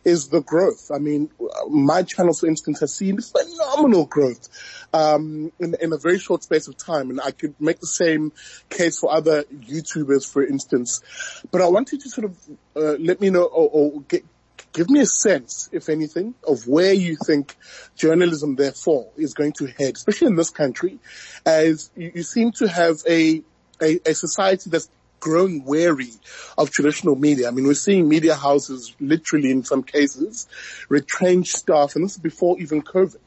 is 0.05 0.29
the 0.29 0.41
growth. 0.41 0.91
I 0.93 0.99
mean, 0.99 1.31
my 1.69 2.03
channel, 2.03 2.35
for 2.35 2.47
instance, 2.47 2.81
has 2.81 2.95
seen 2.95 3.21
phenomenal 3.21 4.07
growth, 4.07 4.49
um, 4.93 5.53
in, 5.59 5.75
in 5.81 5.93
a 5.93 5.99
very 5.99 6.19
short 6.19 6.43
space 6.43 6.69
of 6.69 6.77
time. 6.77 7.11
And 7.11 7.21
I 7.21 7.31
could 7.31 7.55
make 7.61 7.81
the 7.81 7.87
same 7.87 8.33
case 8.69 8.99
for 8.99 9.13
other 9.13 9.45
YouTubers, 9.45 10.31
for 10.31 10.45
instance. 10.45 11.03
But 11.51 11.61
I 11.61 11.69
wanted 11.69 12.01
to 12.01 12.09
sort 12.09 12.25
of, 12.27 12.39
uh, 12.77 12.97
let 12.99 13.21
me 13.21 13.31
know 13.31 13.45
or, 13.45 13.69
or 13.73 14.01
get, 14.03 14.25
give 14.73 14.89
me 14.89 15.01
a 15.01 15.07
sense, 15.07 15.69
if 15.73 15.89
anything, 15.89 16.35
of 16.47 16.67
where 16.67 16.93
you 16.93 17.17
think 17.27 17.55
journalism 17.95 18.57
therefore 18.57 19.11
is 19.17 19.35
going 19.35 19.53
to 19.59 19.67
head, 19.67 19.95
especially 19.97 20.29
in 20.29 20.37
this 20.37 20.51
country, 20.51 20.99
as 21.45 21.91
you, 21.95 22.13
you 22.15 22.23
seem 22.23 22.53
to 22.53 22.67
have 22.67 23.03
a, 23.09 23.43
a, 23.83 24.01
a 24.07 24.15
society 24.15 24.71
that's 24.71 24.89
grown 25.23 25.65
wary 25.65 26.11
of 26.59 26.71
traditional 26.71 27.15
media. 27.15 27.47
I 27.49 27.53
mean, 27.53 27.67
we're 27.67 27.75
seeing 27.75 28.09
media 28.09 28.35
houses 28.35 28.95
literally 29.01 29.51
in 29.53 29.65
some 29.65 29.85
cases 29.85 30.49
retrench 30.89 31.49
staff, 31.49 31.95
and 31.95 32.05
this 32.05 32.13
is 32.13 32.19
before 32.19 32.61
even 32.61 32.83
COVID. 32.83 33.21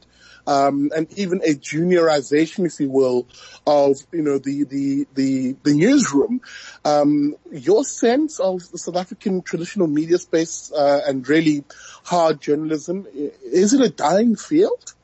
Um, 0.48 0.90
and 0.94 1.12
even 1.18 1.40
a 1.42 1.54
juniorization, 1.54 2.66
if 2.66 2.78
you 2.78 2.88
will, 2.88 3.26
of 3.66 3.96
you 4.12 4.22
know 4.22 4.38
the 4.38 4.62
the 4.62 5.06
the, 5.14 5.56
the 5.64 5.74
newsroom. 5.74 6.40
Um, 6.84 7.34
your 7.50 7.82
sense 7.82 8.38
of 8.38 8.70
the 8.70 8.78
South 8.78 8.96
African 8.96 9.42
traditional 9.42 9.88
media 9.88 10.18
space 10.18 10.70
uh, 10.70 11.00
and 11.04 11.28
really 11.28 11.64
hard 12.04 12.40
journalism 12.40 13.08
is 13.12 13.72
it 13.72 13.80
a 13.80 13.88
dying 13.88 14.36
field? 14.36 14.94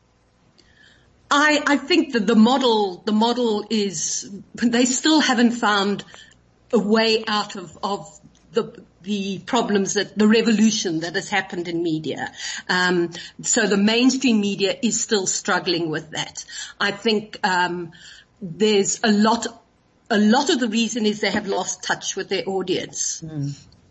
I, 1.35 1.63
I 1.67 1.77
think 1.79 2.13
that 2.13 2.27
the 2.27 2.35
model, 2.37 3.03
the 3.07 3.13
model 3.13 3.65
is, 3.71 4.31
they 4.55 4.85
still 4.85 5.21
haven't 5.21 5.53
found 5.53 6.05
a 6.73 6.79
way 6.79 7.25
out 7.26 7.57
of, 7.57 7.79
of 7.83 8.21
the, 8.52 8.83
the 9.02 9.38
problems 9.41 9.95
that, 9.95 10.17
the 10.17 10.29
revolution 10.29 11.00
that 11.00 11.14
has 11.14 11.29
happened 11.29 11.69
in 11.69 11.83
media. 11.83 12.33
Um, 12.69 13.11
so 13.43 13.67
the 13.67 13.76
mainstream 13.76 14.41
media 14.41 14.76
is 14.83 15.00
still 15.00 15.26
struggling 15.26 15.91
with 15.91 16.11
that. 16.11 16.45
I 16.81 16.91
think, 16.91 17.38
um, 17.43 17.93
there's 18.43 19.00
a 19.05 19.12
lot, 19.12 19.47
a 20.11 20.19
lot 20.19 20.50
of 20.50 20.59
the 20.59 20.69
reason 20.69 21.07
is 21.07 21.21
they 21.21 21.31
have 21.31 21.47
lost 21.47 21.85
touch 21.85 22.17
with 22.17 22.29
their 22.29 22.43
audience 22.47 23.23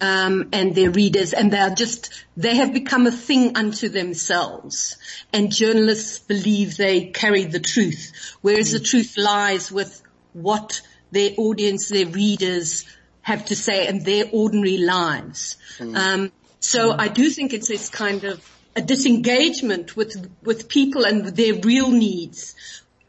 um, 0.02 0.50
and 0.52 0.76
their 0.76 0.92
readers, 0.92 1.32
and 1.34 1.54
they 1.54 1.60
are 1.60 1.74
just 1.74 2.26
they 2.36 2.56
have 2.56 2.74
become 2.74 3.08
a 3.08 3.12
thing 3.12 3.56
unto 3.56 3.88
themselves. 3.88 4.98
And 5.32 5.52
journalists 5.52 6.20
believe 6.20 6.76
they 6.76 7.06
carry 7.06 7.46
the 7.46 7.60
truth, 7.60 8.36
whereas 8.42 8.72
the 8.72 8.80
truth 8.80 9.16
lies 9.18 9.72
with 9.72 10.02
what 10.34 10.82
their 11.12 11.32
audience, 11.38 11.90
their 11.90 12.08
readers 12.08 12.86
have 13.22 13.46
to 13.46 13.56
say, 13.56 13.88
and 13.88 14.06
their 14.06 14.26
ordinary 14.32 14.78
lives. 14.78 15.58
Um, 15.96 16.32
so 16.60 16.92
I 16.92 17.08
do 17.08 17.30
think 17.30 17.54
it's 17.54 17.68
this 17.68 17.90
kind 17.90 18.24
of 18.24 18.48
a 18.76 18.82
disengagement 18.82 19.96
with 19.96 20.30
with 20.44 20.70
people 20.70 21.06
and 21.06 21.26
their 21.26 21.56
real 21.56 21.92
needs 21.92 22.56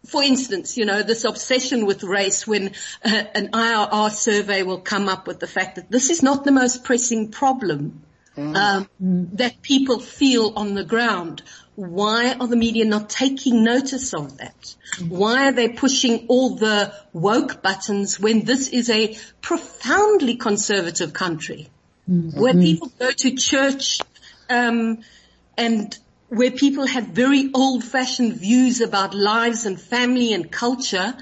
for 0.05 0.23
instance, 0.23 0.77
you 0.77 0.85
know, 0.85 1.03
this 1.03 1.25
obsession 1.25 1.87
with 1.87 2.03
race 2.03 2.47
when 2.47 2.73
uh, 3.05 3.25
an 3.35 3.51
IRR 3.53 4.11
survey 4.11 4.63
will 4.63 4.81
come 4.81 5.09
up 5.09 5.27
with 5.29 5.39
the 5.39 5.47
fact 5.47 5.77
that 5.77 5.91
this 5.91 6.11
is 6.11 6.23
not 6.23 6.45
the 6.45 6.51
most 6.51 6.83
pressing 6.85 7.31
problem 7.31 8.03
um, 8.37 8.89
that 9.01 9.63
people 9.63 10.01
feel 10.01 10.53
on 10.57 10.75
the 10.75 10.85
ground. 10.85 11.43
Why 11.75 12.35
are 12.35 12.47
the 12.47 12.57
media 12.57 12.85
not 12.85 13.09
taking 13.09 13.65
notice 13.65 14.13
of 14.13 14.39
that? 14.39 14.75
Why 15.09 15.49
are 15.49 15.53
they 15.53 15.71
pushing 15.71 16.27
all 16.29 16.57
the 16.57 16.93
woke 17.13 17.63
buttons 17.63 18.21
when 18.21 18.45
this 18.45 18.69
is 18.69 18.91
a 18.91 19.17
profoundly 19.41 20.37
conservative 20.37 21.13
country 21.13 21.71
where 22.07 22.53
people 22.53 22.93
go 22.99 23.11
to 23.11 23.37
church 23.37 24.01
um, 24.51 24.99
and 25.57 25.99
where 26.29 26.51
people 26.51 26.87
have 26.87 27.09
very 27.09 27.51
old-fashioned 27.55 28.35
views 28.35 28.81
about 28.81 29.15
lives 29.15 29.65
and 29.65 29.81
family 29.81 30.33
and 30.35 30.51
culture, 30.51 31.15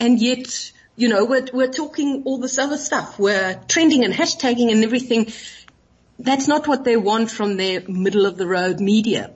and 0.00 0.20
yet, 0.20 0.72
you 0.96 1.08
know, 1.08 1.24
we're, 1.24 1.46
we're 1.52 1.68
talking 1.70 2.22
all 2.24 2.38
this 2.38 2.58
other 2.58 2.76
stuff. 2.76 3.18
We're 3.18 3.60
trending 3.68 4.04
and 4.04 4.14
hashtagging 4.14 4.72
and 4.72 4.82
everything. 4.82 5.32
That's 6.18 6.48
not 6.48 6.66
what 6.66 6.84
they 6.84 6.96
want 6.96 7.30
from 7.30 7.56
their 7.56 7.82
middle-of-the-road 7.86 8.80
media. 8.80 9.32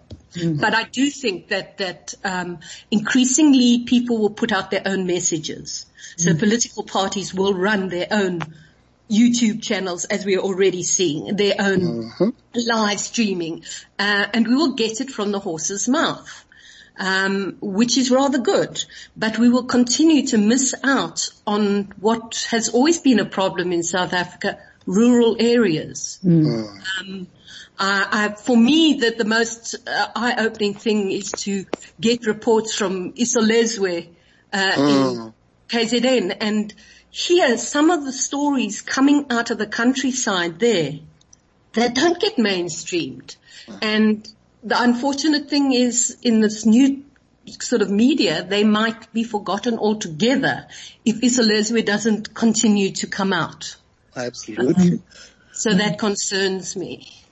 But 0.61 0.75
I 0.75 0.85
do 0.85 1.11
think 1.11 1.49
that 1.49 1.79
that 1.79 2.15
um, 2.25 2.59
increasingly 2.91 3.85
people 3.85 4.19
will 4.19 4.31
put 4.31 4.53
out 4.53 4.71
their 4.71 4.83
own 4.87 5.07
messages. 5.07 5.87
So 6.17 6.35
political 6.35 6.83
parties 6.83 7.35
will 7.35 7.55
run 7.55 7.89
their 7.89 8.07
own 8.11 8.41
YouTube 9.11 9.63
channels 9.63 10.05
as 10.05 10.25
we 10.25 10.37
are 10.37 10.41
already 10.41 10.83
seeing, 10.83 11.37
their 11.37 11.55
own 11.59 12.13
live 12.55 13.01
streaming, 13.01 13.65
uh, 13.99 14.27
and 14.33 14.49
we 14.49 14.55
will 14.55 14.75
get 14.75 15.01
it 15.01 15.11
from 15.11 15.31
the 15.33 15.39
horse's 15.39 15.89
mouth. 15.89 16.45
Um, 16.99 17.59
which 17.61 17.99
is 17.99 18.11
rather 18.11 18.39
good, 18.39 18.83
but 19.15 19.39
we 19.39 19.51
will 19.51 19.65
continue 19.65 20.29
to 20.29 20.39
miss 20.39 20.75
out 20.83 21.29
on 21.47 21.93
what 22.01 22.47
has 22.51 22.71
always 22.71 22.99
been 22.99 23.19
a 23.21 23.27
problem 23.27 23.71
in 23.71 23.83
South 23.83 24.15
Africa, 24.15 24.59
rural 24.87 25.37
areas. 25.39 26.19
Um, 27.01 27.27
uh, 27.79 28.07
I, 28.11 28.29
for 28.37 28.57
me, 28.57 28.95
the, 28.95 29.11
the 29.11 29.25
most 29.25 29.77
uh, 29.87 30.09
eye-opening 30.17 30.75
thing 30.75 31.11
is 31.11 31.31
to 31.33 31.67
get 32.01 32.27
reports 32.27 32.75
from 32.75 33.13
Isolezwe 33.13 34.09
uh, 34.53 34.73
in 34.77 35.35
KZN 35.69 36.37
and 36.41 36.73
hear 37.11 37.59
some 37.59 37.91
of 37.91 38.05
the 38.05 38.13
stories 38.13 38.81
coming 38.81 39.27
out 39.31 39.51
of 39.51 39.59
the 39.59 39.67
countryside 39.67 40.59
there 40.59 40.93
that 41.73 41.95
don't 41.95 42.21
get 42.21 42.37
mainstreamed. 42.37 43.37
And 43.83 44.27
the 44.63 44.81
unfortunate 44.81 45.51
thing 45.51 45.73
is 45.73 46.17
in 46.23 46.41
this 46.41 46.65
new 46.65 47.05
sort 47.61 47.83
of 47.83 47.91
media, 47.91 48.43
they 48.43 48.65
might 48.65 49.13
be 49.13 49.23
forgotten 49.23 49.79
altogether 49.79 50.67
if 51.05 51.21
Isolezwe 51.21 51.85
doesn't 51.85 52.35
continue 52.35 52.91
to 52.93 53.07
come 53.07 53.33
out. 53.33 53.77
Absolutely. 54.15 55.03
So 55.53 55.75
that 55.75 55.99
concerns 55.99 56.75
me. 56.77 57.26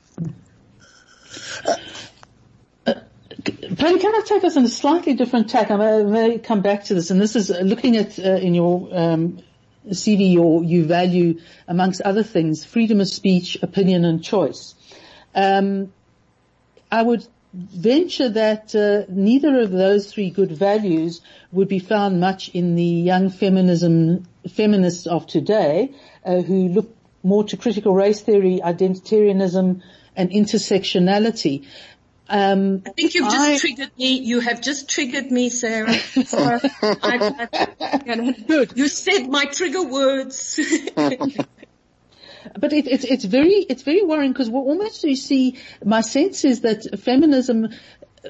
Paddy, 3.76 3.98
can 3.98 4.14
I 4.14 4.22
take 4.24 4.44
us 4.44 4.56
on 4.56 4.64
a 4.64 4.68
slightly 4.68 5.14
different 5.14 5.50
tack? 5.50 5.70
I 5.70 5.76
may, 5.76 6.04
may 6.04 6.38
come 6.38 6.62
back 6.62 6.84
to 6.84 6.94
this, 6.94 7.10
and 7.10 7.20
this 7.20 7.36
is 7.36 7.50
uh, 7.50 7.60
looking 7.60 7.96
at 7.96 8.18
uh, 8.18 8.36
in 8.36 8.54
your 8.54 8.88
um, 8.92 9.42
CV, 9.88 10.32
your 10.32 10.62
you 10.62 10.84
value 10.84 11.40
amongst 11.66 12.00
other 12.00 12.22
things 12.22 12.64
freedom 12.64 13.00
of 13.00 13.08
speech, 13.08 13.58
opinion, 13.62 14.04
and 14.04 14.22
choice. 14.22 14.74
Um, 15.34 15.92
I 16.90 17.02
would 17.02 17.26
venture 17.52 18.28
that 18.28 18.74
uh, 18.74 19.04
neither 19.08 19.60
of 19.60 19.70
those 19.70 20.12
three 20.12 20.30
good 20.30 20.52
values 20.52 21.20
would 21.52 21.68
be 21.68 21.78
found 21.78 22.20
much 22.20 22.48
in 22.50 22.74
the 22.74 22.84
young 22.84 23.30
feminism 23.30 24.26
feminists 24.48 25.06
of 25.06 25.26
today, 25.26 25.94
uh, 26.24 26.42
who 26.42 26.68
look 26.68 26.94
more 27.22 27.44
to 27.44 27.56
critical 27.56 27.94
race 27.94 28.20
theory, 28.20 28.60
identitarianism, 28.62 29.82
and 30.16 30.30
intersectionality. 30.30 31.66
Um, 32.28 32.82
I 32.86 32.90
think 32.90 33.14
you've 33.14 33.30
just 33.30 33.36
I, 33.36 33.58
triggered 33.58 33.90
me. 33.98 34.20
You 34.20 34.40
have 34.40 34.62
just 34.62 34.88
triggered 34.88 35.30
me, 35.30 35.50
Sara. 35.50 35.94
So 36.26 36.38
I, 36.38 37.46
I. 38.06 38.66
You 38.74 38.88
said 38.88 39.28
my 39.28 39.44
trigger 39.44 39.82
words. 39.82 40.58
but 40.96 42.72
it, 42.72 42.86
it's 42.86 43.04
it's 43.04 43.24
very 43.24 43.66
it's 43.68 43.82
very 43.82 44.02
worrying 44.02 44.32
because 44.32 44.48
almost 44.48 45.04
you 45.04 45.16
see 45.16 45.58
my 45.84 46.00
sense 46.00 46.44
is 46.44 46.62
that 46.62 46.98
feminism 47.00 47.68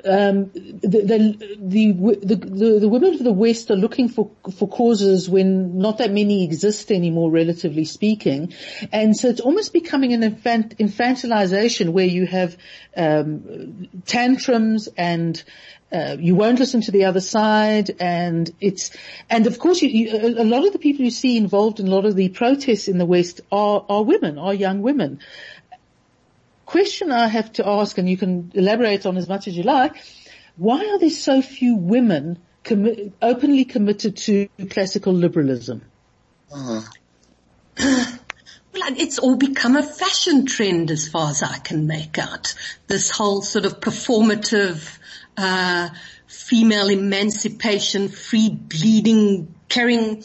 um, 0.04 0.50
the, 0.52 0.78
the, 0.82 1.56
the, 1.58 2.36
the, 2.36 2.78
the 2.80 2.88
women 2.88 3.14
of 3.14 3.22
the 3.22 3.32
West 3.32 3.70
are 3.70 3.76
looking 3.76 4.08
for, 4.08 4.30
for 4.56 4.68
causes 4.68 5.28
when 5.28 5.78
not 5.78 5.98
that 5.98 6.10
many 6.10 6.44
exist 6.44 6.90
anymore, 6.90 7.30
relatively 7.30 7.84
speaking. 7.84 8.52
And 8.92 9.16
so 9.16 9.28
it's 9.28 9.40
almost 9.40 9.72
becoming 9.72 10.12
an 10.12 10.22
infant, 10.22 10.78
infantilization 10.78 11.90
where 11.90 12.06
you 12.06 12.26
have, 12.26 12.56
um, 12.96 13.88
tantrums 14.06 14.88
and, 14.96 15.42
uh, 15.92 16.16
you 16.18 16.34
won't 16.34 16.58
listen 16.58 16.80
to 16.80 16.90
the 16.90 17.04
other 17.04 17.20
side 17.20 17.94
and 18.00 18.52
it's, 18.60 18.90
and 19.30 19.46
of 19.46 19.60
course 19.60 19.80
you, 19.80 19.88
you, 19.88 20.16
a 20.16 20.42
lot 20.42 20.66
of 20.66 20.72
the 20.72 20.78
people 20.78 21.04
you 21.04 21.10
see 21.10 21.36
involved 21.36 21.78
in 21.78 21.86
a 21.86 21.90
lot 21.90 22.04
of 22.04 22.16
the 22.16 22.30
protests 22.30 22.88
in 22.88 22.98
the 22.98 23.06
West 23.06 23.42
are, 23.52 23.84
are 23.88 24.02
women, 24.02 24.38
are 24.38 24.54
young 24.54 24.82
women 24.82 25.20
question 26.66 27.12
I 27.12 27.28
have 27.28 27.52
to 27.54 27.66
ask, 27.66 27.99
and 27.99 28.09
you 28.09 28.16
can 28.16 28.52
elaborate 28.54 29.06
on 29.06 29.16
as 29.16 29.28
much 29.28 29.49
as 29.49 29.56
you 29.56 29.62
like, 29.62 29.97
why 30.56 30.85
are 30.87 30.99
there 30.99 31.11
so 31.11 31.42
few 31.42 31.76
women 31.76 32.38
commi- 32.64 33.12
openly 33.21 33.64
committed 33.64 34.16
to 34.18 34.49
classical 34.71 35.12
liberalism? 35.12 35.83
Uh. 36.52 36.83
Well, 38.75 38.92
it's 38.97 39.21
all 39.21 39.37
become 39.37 39.76
a 39.76 39.85
fashion 39.85 40.47
trend 40.47 40.90
as 40.90 41.06
far 41.06 41.30
as 41.30 41.44
I 41.44 41.59
can 41.59 41.87
make 41.87 42.18
out. 42.18 42.54
This 42.88 43.09
whole 43.09 43.40
sort 43.40 43.66
of 43.66 43.78
performative, 43.78 44.99
uh, 45.37 45.90
female 46.26 46.88
emancipation, 46.88 48.09
free 48.09 48.50
bleeding, 48.50 49.54
carrying 49.68 50.25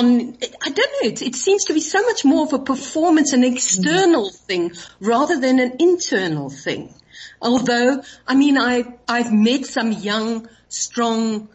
on, 0.00 0.36
I 0.62 0.70
don't 0.70 0.78
know, 0.78 1.08
it, 1.10 1.22
it, 1.22 1.34
seems 1.36 1.66
to 1.66 1.74
be 1.74 1.80
so 1.80 2.02
much 2.02 2.24
more 2.24 2.44
of 2.44 2.52
a 2.52 2.58
performance, 2.58 3.32
an 3.32 3.44
external 3.44 4.30
thing 4.30 4.72
rather 4.98 5.38
than 5.38 5.60
an 5.60 5.76
internal 5.78 6.48
thing. 6.48 6.94
Although, 7.42 8.02
I 8.26 8.34
mean, 8.34 8.56
I, 8.56 8.94
I've 9.06 9.32
met 9.32 9.66
some 9.66 9.92
young, 9.92 10.48
strong 10.68 11.48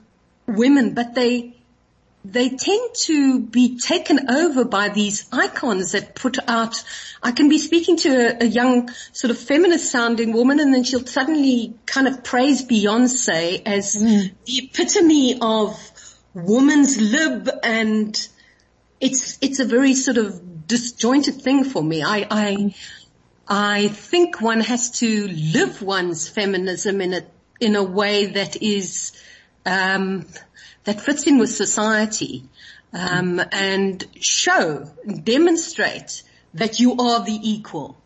women, 0.46 0.94
but 0.94 1.16
they, 1.16 1.56
they 2.24 2.50
tend 2.50 2.96
to 2.96 3.40
be 3.40 3.80
taken 3.80 4.30
over 4.30 4.64
by 4.64 4.90
these 4.90 5.28
icons 5.32 5.94
that 5.94 6.14
put 6.14 6.38
out, 6.48 6.84
I 7.24 7.32
can 7.32 7.50
be 7.50 7.58
speaking 7.58 7.98
to 7.98 8.10
a, 8.10 8.46
a, 8.46 8.48
young 8.48 8.90
sort 9.12 9.32
of 9.32 9.40
feminist 9.40 9.92
sounding 9.92 10.34
woman 10.34 10.60
and 10.60 10.74
then 10.74 10.84
she'll 10.84 11.06
suddenly 11.06 11.74
kind 11.86 12.08
of 12.08 12.24
praise 12.24 12.64
Beyonce 12.64 13.62
as 13.66 13.96
mm. 13.96 14.32
the 14.46 14.66
epitome 14.66 15.40
of 15.42 15.80
woman's 16.36 17.00
lib 17.00 17.50
and 17.64 18.28
it's, 19.00 19.38
it's 19.42 19.60
a 19.60 19.66
very 19.66 19.94
sort 19.94 20.18
of 20.18 20.68
disjointed 20.68 21.42
thing 21.42 21.64
for 21.64 21.84
me. 21.84 22.04
I, 22.04 22.28
I, 22.30 22.76
I 23.48 23.88
think 23.90 24.42
one 24.42 24.62
has 24.62 24.92
to 25.00 25.28
live 25.28 25.82
one's 25.82 26.28
feminism 26.28 27.02
in 27.02 27.14
a, 27.14 27.22
in 27.60 27.76
a 27.76 27.84
way 27.84 28.26
that 28.26 28.62
is, 28.62 29.12
um, 29.66 30.26
that 30.84 31.02
fits 31.02 31.28
in 31.28 31.38
with 31.38 31.52
society, 31.52 32.46
um, 32.94 33.42
and 33.52 34.06
show, 34.22 34.90
demonstrate 35.24 36.24
that 36.54 36.80
you 36.80 36.94
are 36.98 37.24
the 37.24 37.40
equal. 37.42 37.98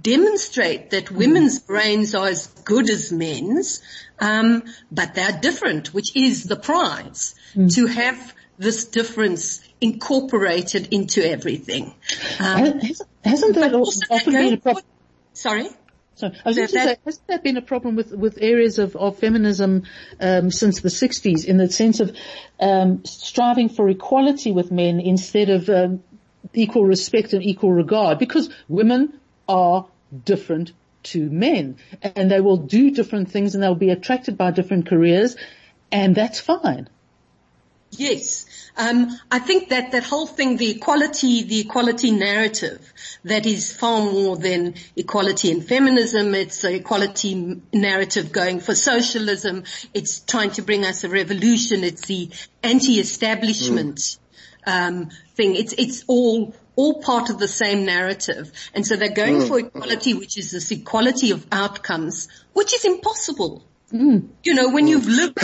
Demonstrate 0.00 0.90
that 0.90 1.10
women's 1.10 1.58
brains 1.60 2.14
are 2.14 2.28
as 2.28 2.46
good 2.46 2.90
as 2.90 3.12
men's, 3.12 3.80
um, 4.18 4.64
but 4.90 5.14
they're 5.14 5.38
different, 5.40 5.94
which 5.94 6.16
is 6.16 6.44
the 6.44 6.56
prize. 6.56 7.34
Mm. 7.54 7.72
To 7.74 7.86
have 7.86 8.34
this 8.58 8.86
difference 8.86 9.60
incorporated 9.80 10.88
into 10.92 11.28
everything. 11.28 11.94
Um, 12.38 12.80
hasn't, 13.24 13.54
that 13.56 13.74
often 13.74 14.32
been 14.32 14.54
a 14.54 14.56
problem? 14.56 14.84
Sorry? 15.32 15.68
Sorry, 16.14 16.32
I 16.44 16.48
was 16.48 16.56
going 16.56 16.68
to 16.68 16.72
say, 16.72 16.96
hasn't 17.04 17.26
that 17.26 17.42
been 17.42 17.56
a 17.56 17.62
problem 17.62 17.96
with, 17.96 18.12
with 18.12 18.38
areas 18.40 18.78
of, 18.78 18.94
of 18.94 19.18
feminism 19.18 19.82
um, 20.20 20.50
since 20.50 20.80
the 20.80 20.88
60s 20.88 21.44
in 21.44 21.56
the 21.56 21.68
sense 21.70 21.98
of 21.98 22.16
um, 22.60 23.04
striving 23.04 23.68
for 23.68 23.88
equality 23.88 24.52
with 24.52 24.70
men 24.70 25.00
instead 25.00 25.50
of 25.50 25.68
um, 25.68 26.04
equal 26.52 26.84
respect 26.84 27.32
and 27.32 27.42
equal 27.42 27.72
regard? 27.72 28.20
Because 28.20 28.48
women 28.68 29.18
are 29.48 29.86
different 30.24 30.72
to 31.04 31.28
men 31.30 31.76
and 32.02 32.30
they 32.30 32.40
will 32.40 32.56
do 32.56 32.90
different 32.90 33.30
things 33.30 33.54
and 33.54 33.62
they'll 33.62 33.74
be 33.74 33.90
attracted 33.90 34.36
by 34.36 34.50
different 34.50 34.86
careers 34.86 35.36
and 35.92 36.14
that's 36.14 36.40
fine. 36.40 36.88
Yes. 37.90 38.46
Um, 38.76 39.16
I 39.30 39.38
think 39.38 39.68
that 39.68 39.92
that 39.92 40.02
whole 40.02 40.26
thing, 40.26 40.56
the 40.56 40.70
equality, 40.70 41.44
the 41.44 41.60
equality 41.60 42.10
narrative, 42.10 42.92
that 43.22 43.46
is 43.46 43.72
far 43.72 44.00
more 44.00 44.36
than 44.36 44.74
equality 44.96 45.50
in 45.52 45.60
feminism. 45.60 46.34
It's 46.34 46.62
the 46.62 46.74
equality 46.74 47.60
narrative 47.72 48.32
going 48.32 48.58
for 48.58 48.74
socialism. 48.74 49.64
It's 49.92 50.20
trying 50.20 50.50
to 50.52 50.62
bring 50.62 50.84
us 50.84 51.04
a 51.04 51.08
revolution. 51.08 51.84
It's 51.84 52.06
the 52.06 52.30
anti-establishment 52.64 53.98
mm. 53.98 54.18
um, 54.66 55.10
thing. 55.36 55.54
It's 55.54 55.74
it's 55.74 56.04
all 56.08 56.54
all 56.76 57.02
part 57.02 57.30
of 57.30 57.38
the 57.38 57.48
same 57.48 57.84
narrative. 57.84 58.52
And 58.74 58.86
so 58.86 58.96
they're 58.96 59.08
going 59.08 59.40
mm. 59.40 59.48
for 59.48 59.58
equality, 59.58 60.14
which 60.14 60.38
is 60.38 60.50
this 60.50 60.70
equality 60.70 61.30
of 61.30 61.46
outcomes, 61.52 62.28
which 62.52 62.74
is 62.74 62.84
impossible. 62.84 63.64
Mm. 63.92 64.28
You 64.42 64.54
know, 64.54 64.70
when 64.70 64.88
you've 64.88 65.06
lived, 65.06 65.38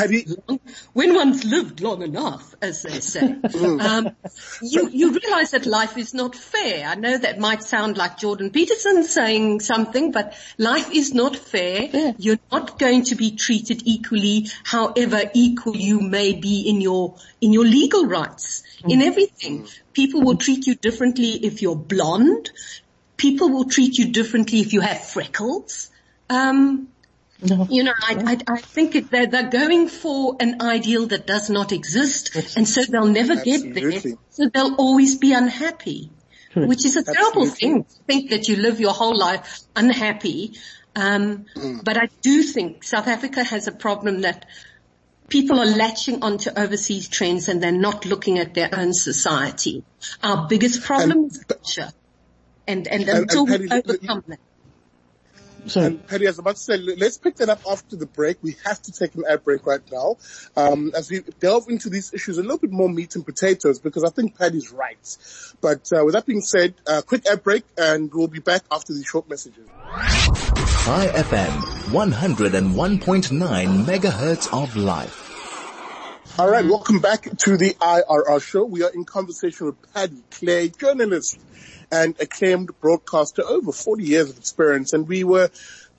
long, 0.48 0.60
when 0.92 1.14
one's 1.14 1.44
lived 1.44 1.80
long 1.80 2.02
enough, 2.02 2.54
as 2.62 2.82
they 2.82 3.00
say, 3.00 3.20
mm. 3.42 3.80
um, 3.80 4.16
you, 4.62 4.88
you 4.88 5.12
realize 5.12 5.50
that 5.50 5.66
life 5.66 5.98
is 5.98 6.14
not 6.14 6.34
fair. 6.34 6.86
I 6.86 6.94
know 6.94 7.18
that 7.18 7.38
might 7.38 7.62
sound 7.62 7.96
like 7.96 8.18
Jordan 8.18 8.50
Peterson 8.50 9.04
saying 9.04 9.60
something, 9.60 10.10
but 10.10 10.34
life 10.58 10.90
is 10.90 11.12
not 11.14 11.36
fair. 11.36 11.82
Yeah. 11.92 12.12
You're 12.16 12.40
not 12.50 12.78
going 12.78 13.04
to 13.04 13.14
be 13.14 13.36
treated 13.36 13.82
equally, 13.84 14.48
however 14.64 15.22
equal 15.34 15.76
you 15.76 16.00
may 16.00 16.32
be 16.32 16.62
in 16.62 16.80
your, 16.80 17.16
in 17.40 17.52
your 17.52 17.64
legal 17.64 18.06
rights, 18.06 18.62
mm. 18.82 18.92
in 18.92 19.02
everything. 19.02 19.68
People 19.92 20.22
will 20.22 20.36
treat 20.36 20.66
you 20.66 20.74
differently 20.74 21.32
if 21.32 21.60
you're 21.60 21.76
blonde. 21.76 22.50
People 23.18 23.50
will 23.50 23.66
treat 23.66 23.98
you 23.98 24.12
differently 24.12 24.60
if 24.60 24.72
you 24.72 24.80
have 24.80 25.04
freckles. 25.04 25.90
Um, 26.30 26.88
no. 27.42 27.66
You 27.70 27.84
know, 27.84 27.92
I, 27.96 28.38
I, 28.48 28.54
I 28.54 28.60
think 28.60 28.94
it, 28.94 29.10
they're, 29.10 29.26
they're 29.26 29.50
going 29.50 29.88
for 29.88 30.36
an 30.40 30.60
ideal 30.60 31.06
that 31.08 31.26
does 31.26 31.50
not 31.50 31.72
exist 31.72 32.34
and 32.56 32.68
so 32.68 32.82
they'll 32.84 33.06
never 33.06 33.34
Absolutely. 33.34 33.90
get 33.90 34.02
there. 34.02 34.12
So 34.30 34.48
they'll 34.52 34.74
always 34.76 35.16
be 35.16 35.32
unhappy, 35.32 36.10
which 36.54 36.84
is 36.84 36.96
a 36.96 37.04
terrible 37.04 37.46
thing 37.46 37.84
to 37.84 37.94
think 38.06 38.30
that 38.30 38.48
you 38.48 38.56
live 38.56 38.80
your 38.80 38.92
whole 38.92 39.16
life 39.16 39.60
unhappy. 39.74 40.54
Um, 40.96 41.46
mm. 41.54 41.84
but 41.84 41.96
I 41.96 42.08
do 42.20 42.42
think 42.42 42.82
South 42.82 43.06
Africa 43.06 43.44
has 43.44 43.68
a 43.68 43.72
problem 43.72 44.22
that 44.22 44.46
people 45.28 45.60
are 45.60 45.66
latching 45.66 46.22
onto 46.22 46.50
overseas 46.56 47.08
trends 47.08 47.48
and 47.48 47.62
they're 47.62 47.72
not 47.72 48.04
looking 48.04 48.38
at 48.38 48.54
their 48.54 48.68
own 48.72 48.92
society. 48.92 49.84
Our 50.22 50.48
biggest 50.48 50.82
problem 50.82 51.10
and, 51.12 51.30
is 51.30 51.44
culture. 51.44 51.92
And, 52.66 52.86
and, 52.88 53.08
and 53.08 53.18
until 53.20 53.50
and, 53.50 53.60
we 53.60 53.70
overcome 53.70 54.24
that. 54.28 54.40
Sorry. 55.66 55.86
And 55.86 56.06
Paddy, 56.06 56.26
I 56.26 56.30
was 56.30 56.38
about 56.38 56.56
to 56.56 56.62
say, 56.62 56.76
let's 56.76 57.18
pick 57.18 57.36
that 57.36 57.48
up 57.48 57.60
after 57.70 57.96
the 57.96 58.06
break. 58.06 58.38
We 58.42 58.56
have 58.64 58.80
to 58.82 58.92
take 58.92 59.14
an 59.14 59.24
ad 59.28 59.44
break 59.44 59.66
right 59.66 59.80
now. 59.90 60.16
Um, 60.56 60.92
as 60.96 61.10
we 61.10 61.20
delve 61.38 61.68
into 61.68 61.90
these 61.90 62.12
issues 62.14 62.38
a 62.38 62.42
little 62.42 62.58
bit 62.58 62.70
more 62.70 62.88
meat 62.88 63.14
and 63.14 63.24
potatoes 63.24 63.78
because 63.78 64.04
I 64.04 64.10
think 64.10 64.38
Paddy's 64.38 64.72
right. 64.72 65.16
But 65.60 65.88
uh, 65.92 66.04
with 66.04 66.14
that 66.14 66.26
being 66.26 66.40
said, 66.40 66.74
uh, 66.86 67.02
quick 67.02 67.26
ad 67.26 67.42
break 67.42 67.64
and 67.76 68.12
we'll 68.12 68.28
be 68.28 68.40
back 68.40 68.62
after 68.70 68.92
these 68.92 69.06
short 69.06 69.28
messages. 69.28 69.66
Chai 70.84 71.08
FM, 71.08 71.50
101.9 71.90 73.84
megahertz 73.84 74.62
of 74.62 74.76
life. 74.76 75.30
All 76.38 76.48
right, 76.48 76.64
welcome 76.64 77.00
back 77.00 77.24
to 77.38 77.56
the 77.56 77.74
IRR 77.74 78.40
show. 78.40 78.64
We 78.64 78.82
are 78.82 78.90
in 78.90 79.04
conversation 79.04 79.66
with 79.66 79.92
Paddy 79.92 80.22
Clay, 80.30 80.68
journalist 80.70 81.38
and 81.92 82.14
acclaimed 82.20 82.70
broadcaster 82.80 83.42
over 83.42 83.72
40 83.72 84.04
years 84.04 84.30
of 84.30 84.38
experience. 84.38 84.92
And 84.92 85.08
we 85.08 85.24
were 85.24 85.50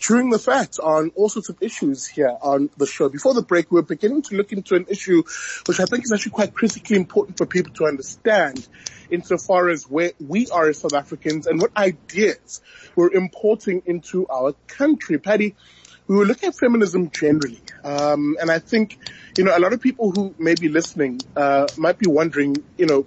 chewing 0.01 0.31
the 0.31 0.39
fat 0.39 0.79
on 0.79 1.11
all 1.15 1.29
sorts 1.29 1.49
of 1.49 1.57
issues 1.61 2.07
here 2.07 2.35
on 2.41 2.69
the 2.77 2.87
show. 2.87 3.07
Before 3.07 3.33
the 3.33 3.43
break, 3.43 3.71
we 3.71 3.75
were 3.75 3.85
beginning 3.85 4.23
to 4.23 4.35
look 4.35 4.51
into 4.51 4.75
an 4.75 4.87
issue 4.89 5.23
which 5.67 5.79
I 5.79 5.85
think 5.85 6.03
is 6.03 6.11
actually 6.11 6.31
quite 6.31 6.53
critically 6.53 6.95
important 6.95 7.37
for 7.37 7.45
people 7.45 7.73
to 7.75 7.85
understand 7.85 8.67
insofar 9.11 9.69
as 9.69 9.83
where 9.83 10.11
we 10.19 10.47
are 10.47 10.69
as 10.69 10.79
South 10.79 10.93
Africans 10.93 11.45
and 11.45 11.61
what 11.61 11.75
ideas 11.77 12.61
we're 12.95 13.11
importing 13.11 13.83
into 13.85 14.27
our 14.27 14.53
country. 14.67 15.19
Paddy, 15.19 15.55
we 16.07 16.15
were 16.15 16.25
looking 16.25 16.49
at 16.49 16.55
feminism 16.57 17.11
generally, 17.11 17.61
um, 17.83 18.35
and 18.41 18.49
I 18.49 18.59
think 18.59 18.97
you 19.37 19.43
know 19.43 19.55
a 19.55 19.59
lot 19.59 19.71
of 19.71 19.81
people 19.81 20.11
who 20.11 20.33
may 20.37 20.55
be 20.55 20.67
listening 20.67 21.21
uh, 21.35 21.67
might 21.77 21.99
be 21.99 22.09
wondering, 22.09 22.57
you 22.77 22.85
know, 22.85 23.05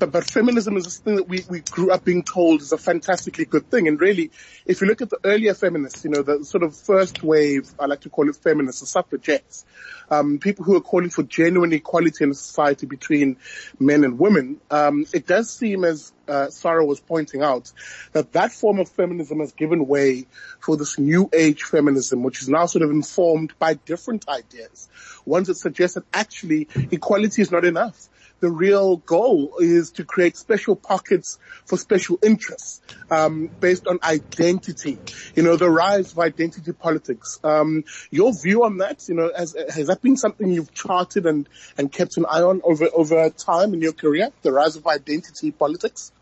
but, 0.00 0.12
but 0.12 0.24
feminism 0.24 0.76
is 0.78 0.84
this 0.84 0.98
thing 0.98 1.16
that 1.16 1.28
we, 1.28 1.44
we 1.48 1.60
grew 1.60 1.92
up 1.92 2.04
being 2.04 2.22
told 2.22 2.62
is 2.62 2.72
a 2.72 2.78
fantastically 2.78 3.44
good 3.44 3.70
thing. 3.70 3.86
And 3.86 4.00
really, 4.00 4.30
if 4.64 4.80
you 4.80 4.86
look 4.86 5.02
at 5.02 5.10
the 5.10 5.18
earlier 5.22 5.52
feminists, 5.52 6.04
you 6.04 6.10
know, 6.10 6.22
the 6.22 6.42
sort 6.44 6.64
of 6.64 6.74
first 6.74 7.22
wave, 7.22 7.70
I 7.78 7.84
like 7.84 8.00
to 8.00 8.08
call 8.08 8.28
it 8.28 8.36
feminists, 8.36 8.80
the 8.80 8.86
suffragettes, 8.86 9.66
um, 10.10 10.38
people 10.38 10.64
who 10.64 10.74
are 10.74 10.80
calling 10.80 11.10
for 11.10 11.22
genuine 11.22 11.72
equality 11.72 12.24
in 12.24 12.32
society 12.32 12.86
between 12.86 13.36
men 13.78 14.02
and 14.02 14.18
women, 14.18 14.60
um, 14.70 15.04
it 15.12 15.26
does 15.26 15.50
seem 15.50 15.84
as 15.84 16.12
uh, 16.26 16.48
Sarah 16.48 16.84
was 16.84 17.00
pointing 17.00 17.42
out 17.42 17.70
that 18.12 18.32
that 18.32 18.52
form 18.52 18.80
of 18.80 18.88
feminism 18.88 19.40
has 19.40 19.52
given 19.52 19.86
way 19.86 20.26
for 20.60 20.76
this 20.76 20.98
new 20.98 21.28
age 21.32 21.64
feminism, 21.64 22.22
which 22.22 22.40
is 22.40 22.48
now 22.48 22.66
sort 22.66 22.82
of 22.82 22.90
informed 22.90 23.52
by 23.58 23.74
different 23.74 24.28
ideas. 24.28 24.88
Ones 25.26 25.48
that 25.48 25.56
suggest 25.56 25.96
that 25.96 26.04
actually 26.14 26.68
equality 26.90 27.42
is 27.42 27.50
not 27.50 27.64
enough 27.64 28.08
the 28.40 28.50
real 28.50 28.96
goal 28.96 29.58
is 29.60 29.92
to 29.92 30.04
create 30.04 30.36
special 30.36 30.76
pockets 30.76 31.38
for 31.64 31.76
special 31.76 32.18
interests 32.22 32.80
um, 33.10 33.48
based 33.60 33.86
on 33.86 33.98
identity. 34.02 34.98
You 35.34 35.42
know, 35.42 35.56
the 35.56 35.70
rise 35.70 36.12
of 36.12 36.18
identity 36.18 36.72
politics. 36.72 37.38
Um, 37.44 37.84
your 38.10 38.32
view 38.32 38.64
on 38.64 38.78
that, 38.78 39.08
you 39.08 39.14
know, 39.14 39.30
has, 39.36 39.56
has 39.74 39.86
that 39.86 40.02
been 40.02 40.16
something 40.16 40.50
you've 40.50 40.74
charted 40.74 41.26
and, 41.26 41.48
and 41.76 41.92
kept 41.92 42.16
an 42.16 42.26
eye 42.26 42.42
on 42.42 42.60
over 42.64 42.88
over 42.92 43.30
time 43.30 43.74
in 43.74 43.80
your 43.80 43.92
career? 43.92 44.30
The 44.42 44.52
rise 44.52 44.76
of 44.76 44.86
identity 44.86 45.50
politics. 45.50 46.12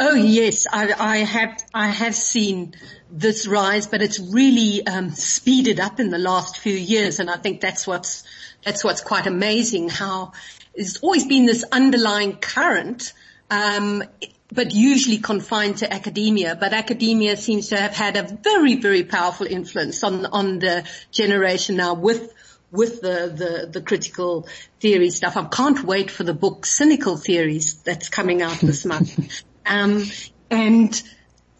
Oh 0.00 0.14
yes, 0.14 0.66
I, 0.70 0.92
I, 0.92 1.16
have 1.18 1.60
I 1.74 1.88
have 1.88 2.14
seen 2.14 2.74
this 3.10 3.48
rise, 3.48 3.88
but 3.88 4.00
it's 4.00 4.20
really 4.20 4.86
um, 4.86 5.10
speeded 5.10 5.80
up 5.80 5.98
in 5.98 6.10
the 6.10 6.18
last 6.18 6.58
few 6.58 6.74
years, 6.74 7.18
and 7.18 7.28
I 7.28 7.36
think 7.36 7.60
that's 7.60 7.84
what's 7.84 8.22
that's 8.64 8.84
what's 8.84 9.00
quite 9.00 9.26
amazing. 9.26 9.88
How 9.88 10.32
there's 10.76 10.98
always 10.98 11.26
been 11.26 11.46
this 11.46 11.64
underlying 11.72 12.36
current, 12.36 13.12
um, 13.50 14.04
but 14.52 14.72
usually 14.72 15.18
confined 15.18 15.78
to 15.78 15.92
academia. 15.92 16.54
But 16.54 16.74
academia 16.74 17.36
seems 17.36 17.70
to 17.70 17.76
have 17.76 17.96
had 17.96 18.16
a 18.16 18.22
very 18.22 18.76
very 18.76 19.02
powerful 19.02 19.48
influence 19.48 20.04
on 20.04 20.26
on 20.26 20.60
the 20.60 20.88
generation 21.10 21.74
now 21.74 21.94
with 21.94 22.32
with 22.70 23.00
the, 23.00 23.32
the, 23.34 23.66
the 23.66 23.80
critical 23.80 24.46
theory 24.78 25.10
stuff. 25.10 25.36
I 25.36 25.44
can't 25.44 25.82
wait 25.84 26.10
for 26.10 26.22
the 26.22 26.34
book 26.34 26.66
Cynical 26.66 27.16
Theories 27.16 27.76
that's 27.82 28.10
coming 28.10 28.42
out 28.42 28.58
this 28.58 28.84
month. 28.84 29.42
Um, 29.68 30.04
and 30.50 31.02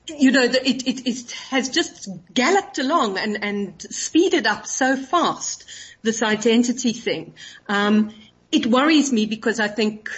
you 0.08 0.30
know, 0.30 0.42
it, 0.42 0.86
it, 0.86 1.06
it 1.06 1.30
has 1.50 1.68
just 1.68 2.08
galloped 2.32 2.78
along 2.78 3.18
and, 3.18 3.42
and 3.42 3.82
speeded 3.90 4.46
up 4.46 4.66
so 4.66 4.96
fast, 4.96 5.64
this 6.02 6.22
identity 6.22 6.92
thing. 6.92 7.34
Um, 7.68 8.14
it 8.50 8.66
worries 8.66 9.12
me 9.12 9.26
because 9.26 9.60
I 9.60 9.68
think, 9.68 10.08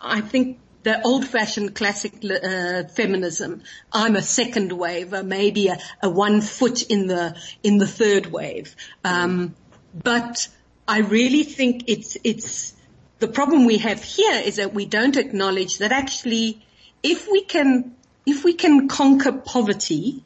I 0.00 0.20
think 0.20 0.58
the 0.82 1.00
old-fashioned 1.02 1.74
classic 1.74 2.14
uh, 2.24 2.84
feminism. 2.84 3.62
I'm 3.92 4.16
a 4.16 4.22
second 4.22 4.72
wave, 4.72 5.12
or 5.12 5.22
maybe 5.22 5.68
a, 5.68 5.78
a, 6.02 6.08
one 6.08 6.40
foot 6.40 6.82
in 6.82 7.06
the 7.06 7.36
in 7.62 7.76
the 7.76 7.86
third 7.86 8.26
wave. 8.26 8.74
Um, 9.04 9.54
but 9.92 10.48
I 10.88 11.00
really 11.00 11.42
think 11.42 11.84
it's 11.86 12.16
it's 12.24 12.74
the 13.18 13.28
problem 13.28 13.66
we 13.66 13.78
have 13.78 14.02
here 14.02 14.40
is 14.42 14.56
that 14.56 14.72
we 14.72 14.86
don't 14.86 15.18
acknowledge 15.18 15.78
that 15.78 15.92
actually 15.92 16.64
if 17.02 17.28
we 17.30 17.42
can, 17.42 17.94
if 18.26 18.44
we 18.44 18.54
can 18.54 18.88
conquer 18.88 19.32
poverty, 19.32 20.24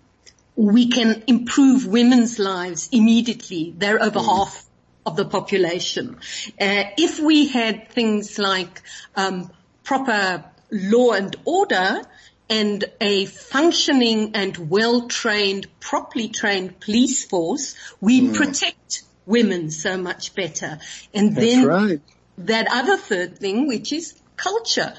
we 0.57 0.89
can 0.89 1.23
improve 1.27 1.87
women's 1.87 2.39
lives 2.39 2.89
immediately. 2.93 3.75
They're 3.77 4.03
over 4.03 4.21
mm. 4.21 4.25
half 4.25 4.65
of 5.07 5.17
the 5.17 5.25
population. 5.25 6.17
Uh, 6.61 6.85
if 6.97 7.21
we 7.21 7.49
had 7.49 7.91
things 7.91 8.39
like 8.39 8.83
um, 9.17 9.51
proper 9.83 10.45
law 10.71 11.13
and 11.13 11.37
order 11.45 12.03
and 12.49 12.85
a 13.01 13.27
functioning 13.27 14.33
and 14.35 14.71
well-trained, 14.71 15.67
properly 15.81 16.29
trained 16.29 16.79
police 16.81 17.25
force, 17.25 17.75
we 18.01 18.21
mm. 18.23 18.35
protect 18.35 19.03
women 19.27 19.71
so 19.71 19.97
much 19.97 20.35
better. 20.35 20.79
And 21.13 21.35
That's 21.35 21.47
then 21.47 21.67
right. 21.67 22.01
that 22.39 22.69
other 22.71 22.97
third 22.97 23.39
thing, 23.39 23.67
which 23.67 23.93
is 23.93 24.15
culture, 24.37 24.95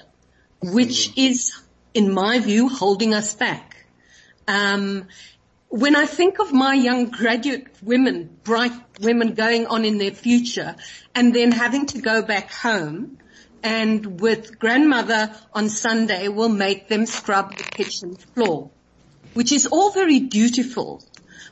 which 0.61 1.11
mm. 1.11 1.29
is 1.29 1.53
in 1.95 2.13
my 2.13 2.37
view, 2.39 2.69
holding 2.69 3.13
us 3.13 3.33
back. 3.33 3.87
Um, 4.47 5.07
when 5.69 5.95
I 5.95 6.05
think 6.05 6.39
of 6.39 6.53
my 6.53 6.73
young 6.73 7.09
graduate 7.09 7.67
women, 7.81 8.29
bright 8.43 8.73
women 9.01 9.33
going 9.33 9.65
on 9.65 9.83
in 9.83 9.97
their 9.97 10.11
future 10.11 10.75
and 11.15 11.33
then 11.33 11.51
having 11.51 11.87
to 11.87 12.01
go 12.01 12.21
back 12.21 12.51
home 12.51 13.17
and 13.63 14.21
with 14.21 14.59
grandmother 14.59 15.33
on 15.53 15.69
Sunday 15.69 16.27
will 16.27 16.49
make 16.49 16.87
them 16.87 17.05
scrub 17.05 17.57
the 17.57 17.63
kitchen 17.63 18.15
floor, 18.15 18.69
which 19.33 19.51
is 19.51 19.65
all 19.65 19.91
very 19.91 20.19
dutiful. 20.19 21.01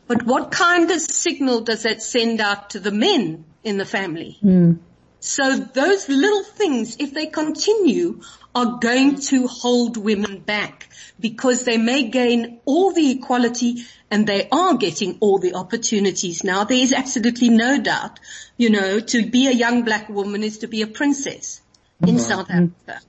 But 0.08 0.24
what 0.24 0.52
kind 0.52 0.92
of 0.92 1.02
signal 1.02 1.62
does 1.62 1.84
that 1.84 2.04
send 2.04 2.40
out 2.40 2.72
to 2.72 2.80
the 2.80 2.92
men 2.92 3.46
in 3.64 3.78
the 3.78 3.86
family? 3.86 4.38
Mm. 4.44 4.78
So 5.26 5.56
those 5.56 6.10
little 6.10 6.44
things, 6.44 6.98
if 7.00 7.14
they 7.14 7.28
continue, 7.28 8.20
are 8.54 8.78
going 8.80 9.16
to 9.16 9.48
hold 9.48 9.96
women 9.96 10.40
back 10.40 10.90
because 11.18 11.64
they 11.64 11.78
may 11.78 12.10
gain 12.10 12.60
all 12.66 12.92
the 12.92 13.12
equality 13.12 13.86
and 14.12 14.28
they 14.28 14.50
are 14.52 14.76
getting 14.76 15.18
all 15.22 15.40
the 15.40 15.56
opportunities 15.56 16.44
now. 16.44 16.66
There 16.66 16.78
is 16.78 16.92
absolutely 16.92 17.48
no 17.48 17.80
doubt, 17.80 18.20
you 18.58 18.70
know, 18.70 19.00
to 19.00 19.26
be 19.26 19.48
a 19.48 19.52
young 19.52 19.84
black 19.84 20.10
woman 20.10 20.44
is 20.44 20.58
to 20.58 20.68
be 20.68 20.82
a 20.82 20.88
princess 20.88 21.62
in 22.02 22.10
mm-hmm. 22.10 22.18
South 22.18 22.50
Africa. 22.52 23.00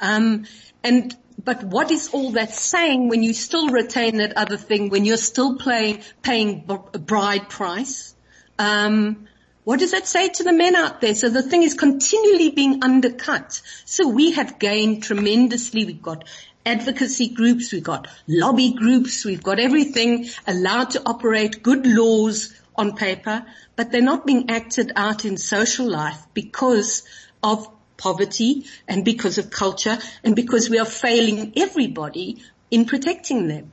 Um, 0.00 0.46
and 0.82 1.14
but 1.44 1.64
what 1.64 1.90
is 1.90 2.08
all 2.14 2.30
that 2.30 2.54
saying 2.54 3.08
when 3.08 3.22
you 3.22 3.34
still 3.34 3.68
retain 3.68 4.16
that 4.16 4.38
other 4.38 4.56
thing, 4.56 4.88
when 4.88 5.04
you're 5.04 5.18
still 5.18 5.58
playing, 5.58 6.02
paying 6.22 6.64
bride 6.64 7.50
price? 7.50 8.14
Um, 8.58 9.28
what 9.68 9.80
does 9.80 9.90
that 9.90 10.06
say 10.06 10.30
to 10.30 10.44
the 10.44 10.52
men 10.54 10.74
out 10.74 11.02
there? 11.02 11.14
So 11.14 11.28
the 11.28 11.42
thing 11.42 11.62
is 11.62 11.74
continually 11.74 12.48
being 12.48 12.82
undercut. 12.82 13.60
So 13.84 14.08
we 14.08 14.32
have 14.32 14.58
gained 14.58 15.02
tremendously. 15.02 15.84
We've 15.84 16.00
got 16.00 16.24
advocacy 16.64 17.28
groups, 17.28 17.70
we've 17.70 17.82
got 17.84 18.08
lobby 18.26 18.72
groups, 18.72 19.26
we've 19.26 19.42
got 19.42 19.60
everything 19.60 20.30
allowed 20.46 20.92
to 20.92 21.02
operate, 21.04 21.62
good 21.62 21.86
laws 21.86 22.58
on 22.76 22.96
paper, 22.96 23.44
but 23.76 23.92
they're 23.92 24.00
not 24.00 24.24
being 24.24 24.48
acted 24.48 24.92
out 24.96 25.26
in 25.26 25.36
social 25.36 25.86
life 25.86 26.18
because 26.32 27.02
of 27.42 27.68
poverty 27.98 28.64
and 28.88 29.04
because 29.04 29.36
of 29.36 29.50
culture 29.50 29.98
and 30.24 30.34
because 30.34 30.70
we 30.70 30.78
are 30.78 30.86
failing 30.86 31.52
everybody 31.56 32.42
in 32.70 32.86
protecting 32.86 33.48
them. 33.48 33.72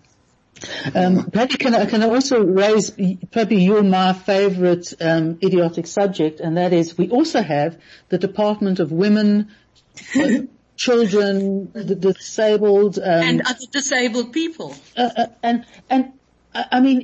Um, 0.94 1.30
Paddy, 1.32 1.58
can 1.58 1.76
I, 1.76 1.86
can 1.86 2.02
I 2.02 2.08
also 2.08 2.42
raise 2.44 2.92
probably 3.32 3.64
your 3.64 3.84
my 3.84 4.14
favourite 4.14 4.94
um, 5.02 5.38
idiotic 5.44 5.86
subject, 5.86 6.40
and 6.40 6.58
that 6.58 6.72
is 6.72 6.98
we 6.98 7.10
also 7.10 7.42
have 7.42 7.78
the 8.10 8.18
Department 8.18 8.80
of 8.80 8.92
Women, 8.92 9.52
Children, 10.78 11.72
the 11.74 11.96
disabled, 11.96 12.98
um, 13.00 13.06
and 13.06 13.42
other 13.42 13.66
disabled 13.72 14.34
people. 14.34 14.76
Uh, 14.96 15.10
uh, 15.18 15.28
and 15.44 15.66
and 15.90 16.14
I 16.54 16.80
mean, 16.80 17.04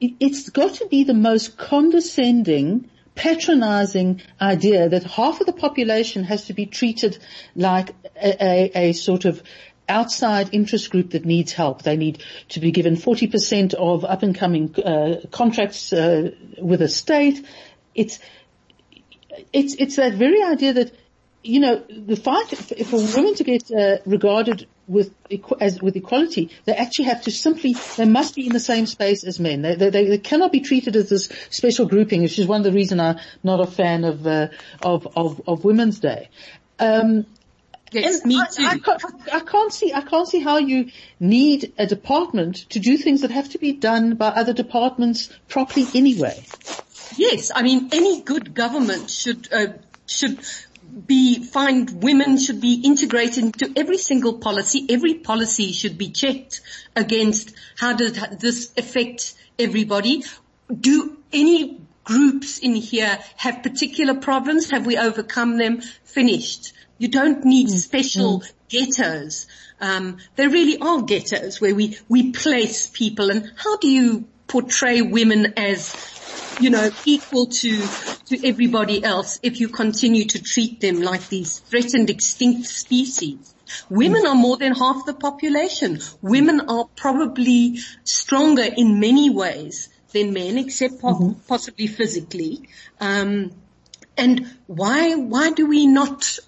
it, 0.00 0.14
it's 0.20 0.48
got 0.50 0.74
to 0.74 0.86
be 0.86 1.04
the 1.04 1.14
most 1.14 1.56
condescending 1.56 2.90
patronizing 3.18 4.22
idea 4.40 4.88
that 4.88 5.02
half 5.02 5.40
of 5.40 5.46
the 5.46 5.52
population 5.52 6.22
has 6.22 6.46
to 6.46 6.52
be 6.52 6.66
treated 6.66 7.18
like 7.56 7.90
a, 8.14 8.44
a, 8.44 8.70
a, 8.74 8.92
sort 8.92 9.24
of 9.24 9.42
outside 9.88 10.50
interest 10.52 10.90
group 10.90 11.10
that 11.10 11.24
needs 11.24 11.52
help. 11.52 11.82
They 11.82 11.96
need 11.96 12.22
to 12.50 12.60
be 12.60 12.70
given 12.70 12.96
40% 12.96 13.74
of 13.74 14.04
up 14.04 14.22
and 14.22 14.34
coming 14.34 14.74
uh, 14.76 15.20
contracts 15.30 15.92
uh, 15.92 16.32
with 16.58 16.82
a 16.82 16.88
state. 16.88 17.46
It's 17.94 18.18
it's 19.52 19.74
it's 19.74 19.96
that 19.96 20.14
very 20.14 20.42
idea 20.42 20.72
that 20.74 20.92
you 21.42 21.60
know 21.60 21.82
the 21.88 22.16
fight 22.16 22.48
for 22.48 22.96
women 22.96 23.34
to 23.36 23.44
get 23.44 23.70
uh, 23.70 23.98
regarded 24.04 24.66
with 24.88 25.14
as 25.60 25.80
with 25.80 25.96
equality, 25.96 26.50
they 26.64 26.74
actually 26.74 27.04
have 27.04 27.22
to 27.22 27.30
simply 27.30 27.76
they 27.96 28.06
must 28.06 28.34
be 28.34 28.46
in 28.46 28.52
the 28.52 28.60
same 28.60 28.86
space 28.86 29.22
as 29.22 29.38
men. 29.38 29.62
They 29.62 29.76
they, 29.76 30.06
they 30.06 30.18
cannot 30.18 30.50
be 30.50 30.60
treated 30.60 30.96
as 30.96 31.10
this 31.10 31.28
special 31.50 31.86
grouping, 31.86 32.22
which 32.22 32.38
is 32.38 32.46
one 32.46 32.60
of 32.60 32.64
the 32.64 32.72
reasons 32.72 33.00
I'm 33.00 33.18
not 33.42 33.60
a 33.60 33.66
fan 33.66 34.04
of 34.04 34.26
uh, 34.26 34.48
of, 34.82 35.06
of 35.14 35.42
of 35.46 35.64
Women's 35.64 36.00
Day. 36.00 36.30
Um, 36.78 37.26
Yes, 37.92 38.24
me 38.24 38.34
too. 38.52 38.64
I, 38.64 38.70
I, 38.70 38.78
can't, 38.78 39.04
I, 39.32 39.40
can't, 39.40 39.72
see, 39.72 39.92
I 39.92 40.02
can't 40.02 40.28
see 40.28 40.40
how 40.40 40.58
you 40.58 40.90
need 41.18 41.72
a 41.78 41.86
department 41.86 42.68
to 42.70 42.78
do 42.78 42.96
things 42.96 43.22
that 43.22 43.30
have 43.30 43.48
to 43.50 43.58
be 43.58 43.72
done 43.72 44.14
by 44.16 44.28
other 44.28 44.52
departments 44.52 45.30
properly 45.48 45.86
anyway. 45.94 46.44
Yes, 47.16 47.50
I 47.54 47.62
mean 47.62 47.88
any 47.92 48.20
good 48.22 48.54
government 48.54 49.10
should 49.10 49.52
uh, 49.52 49.68
should 50.06 50.38
be 51.06 51.42
find 51.44 52.02
women 52.02 52.38
should 52.38 52.60
be 52.60 52.74
integrated 52.84 53.44
into 53.44 53.72
every 53.76 53.98
single 53.98 54.38
policy. 54.38 54.86
Every 54.88 55.14
policy 55.14 55.72
should 55.72 55.98
be 55.98 56.10
checked 56.10 56.60
against 56.94 57.54
how 57.76 57.94
does 57.94 58.12
this 58.38 58.72
affect 58.76 59.34
everybody. 59.58 60.24
Do 60.72 61.16
any 61.32 61.80
groups 62.04 62.58
in 62.58 62.74
here 62.74 63.18
have 63.36 63.62
particular 63.62 64.14
problems? 64.14 64.70
Have 64.70 64.86
we 64.86 64.96
overcome 64.96 65.58
them? 65.58 65.80
Finished. 66.04 66.72
You 66.98 67.08
don't 67.08 67.44
need 67.44 67.68
mm. 67.68 67.78
special 67.78 68.40
mm. 68.40 68.52
ghettos. 68.68 69.46
Um, 69.80 70.18
there 70.36 70.50
really 70.50 70.78
are 70.78 71.02
ghettos 71.02 71.60
where 71.60 71.74
we, 71.74 71.96
we 72.08 72.32
place 72.32 72.88
people 72.88 73.30
and 73.30 73.52
how 73.56 73.76
do 73.78 73.88
you 73.88 74.26
portray 74.48 75.02
women 75.02 75.54
as, 75.56 75.94
you 76.60 76.70
know, 76.70 76.90
equal 77.04 77.46
to, 77.46 77.86
to 78.26 78.46
everybody 78.46 79.04
else 79.04 79.38
if 79.42 79.60
you 79.60 79.68
continue 79.68 80.24
to 80.24 80.42
treat 80.42 80.80
them 80.80 81.00
like 81.00 81.28
these 81.28 81.60
threatened 81.60 82.10
extinct 82.10 82.66
species? 82.66 83.54
Women 83.90 84.26
are 84.26 84.34
more 84.34 84.56
than 84.56 84.74
half 84.74 85.04
the 85.04 85.14
population. 85.14 86.00
Women 86.22 86.62
are 86.68 86.86
probably 86.96 87.78
stronger 88.02 88.64
in 88.64 88.98
many 88.98 89.30
ways 89.30 89.90
than 90.12 90.32
men, 90.32 90.58
except 90.58 91.00
po- 91.00 91.14
mm-hmm. 91.14 91.40
possibly 91.46 91.86
physically. 91.86 92.68
Um, 92.98 93.52
and 94.16 94.50
why, 94.66 95.14
why 95.14 95.50
do 95.50 95.66
we 95.66 95.86
not 95.86 96.38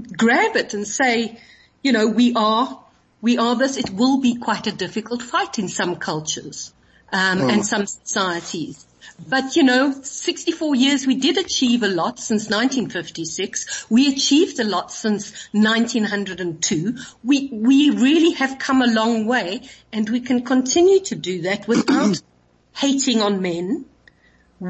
grab 0.00 0.56
it 0.56 0.74
and 0.74 0.86
say, 0.86 1.38
you 1.82 1.92
know, 1.92 2.06
we 2.06 2.34
are, 2.34 2.82
we 3.20 3.38
are 3.38 3.56
this. 3.56 3.76
It 3.76 3.90
will 3.90 4.20
be 4.20 4.36
quite 4.36 4.66
a 4.66 4.72
difficult 4.72 5.22
fight 5.22 5.58
in 5.58 5.68
some 5.68 5.96
cultures, 5.96 6.72
um, 7.12 7.42
oh. 7.42 7.48
and 7.48 7.66
some 7.66 7.86
societies. 7.86 8.86
But 9.28 9.54
you 9.54 9.62
know, 9.62 9.92
64 9.92 10.74
years 10.74 11.06
we 11.06 11.14
did 11.16 11.38
achieve 11.38 11.82
a 11.82 11.88
lot 11.88 12.18
since 12.18 12.44
1956. 12.44 13.86
We 13.90 14.12
achieved 14.12 14.58
a 14.58 14.64
lot 14.64 14.90
since 14.90 15.48
1902. 15.52 16.96
We, 17.22 17.50
we 17.52 17.90
really 17.90 18.32
have 18.32 18.58
come 18.58 18.82
a 18.82 18.86
long 18.86 19.26
way 19.26 19.62
and 19.92 20.08
we 20.08 20.20
can 20.20 20.44
continue 20.44 21.00
to 21.00 21.14
do 21.14 21.42
that 21.42 21.68
without 21.68 22.20
hating 22.72 23.20
on 23.20 23.40
men, 23.40 23.84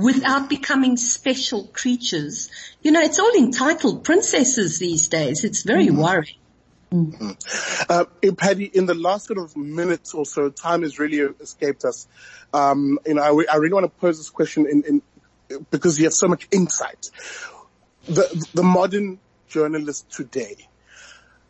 without 0.03 0.49
becoming 0.49 0.97
special 0.97 1.67
creatures. 1.69 2.51
You 2.83 2.91
know, 2.91 3.01
it's 3.01 3.19
all 3.19 3.33
entitled 3.33 4.05
princesses 4.05 4.79
these 4.79 5.09
days. 5.09 5.45
It's 5.45 5.63
very 5.63 5.87
mm-hmm. 5.87 6.03
worrying. 6.03 6.37
Mm-hmm. 6.93 7.31
Uh, 7.89 8.05
Paddy, 8.37 8.71
in 8.73 8.87
the 8.87 8.95
last 8.95 9.27
sort 9.27 9.39
of 9.39 9.57
minutes 9.57 10.15
or 10.15 10.25
so, 10.25 10.51
time 10.51 10.83
has 10.83 10.99
really 10.99 11.19
escaped 11.19 11.85
us. 11.85 12.07
Um, 12.53 12.99
you 13.07 13.15
know, 13.15 13.23
I, 13.23 13.53
I, 13.53 13.57
really 13.57 13.75
want 13.75 13.85
to 13.85 14.01
pose 14.01 14.19
this 14.19 14.31
question 14.31 14.67
in, 14.67 15.03
in, 15.49 15.61
because 15.73 15.99
you 15.99 16.05
have 16.05 16.15
so 16.15 16.29
much 16.29 16.47
insight. 16.53 17.11
The, 18.07 18.47
the 18.55 18.63
modern 18.63 19.19
journalist 19.49 20.11
today, 20.13 20.69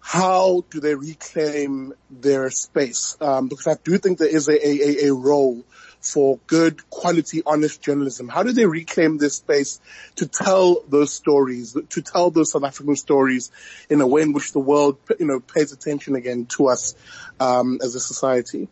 how 0.01 0.65
do 0.71 0.81
they 0.81 0.95
reclaim 0.95 1.93
their 2.11 2.49
space? 2.51 3.17
Um, 3.21 3.49
because 3.49 3.67
I 3.67 3.77
do 3.83 3.99
think 3.99 4.19
there 4.19 4.29
is 4.29 4.49
a, 4.49 4.67
a, 4.67 5.09
a 5.09 5.15
role 5.15 5.63
for 6.05 6.39
good, 6.47 6.89
quality, 6.91 7.43
honest 7.45 7.83
journalism? 7.83 8.29
How 8.29 8.43
do 8.43 8.53
they 8.53 8.67
reclaim 8.67 9.19
this 9.19 9.37
space 9.37 9.81
to 10.17 10.27
tell 10.27 10.83
those 10.89 11.13
stories, 11.13 11.77
to 11.91 12.03
tell 12.03 12.31
those 12.31 12.53
South 12.53 12.65
African 12.65 12.97
stories 12.97 13.51
in 13.89 14.01
a 14.01 14.07
way 14.07 14.23
in 14.23 14.33
which 14.33 14.53
the 14.53 14.59
world, 14.59 14.99
you 15.19 15.27
know, 15.27 15.41
pays 15.41 15.73
attention 15.73 16.15
again 16.15 16.47
to 16.47 16.69
us 16.69 16.95
um, 17.41 17.79
as 17.83 17.95
a 17.95 18.01
society? 18.01 18.69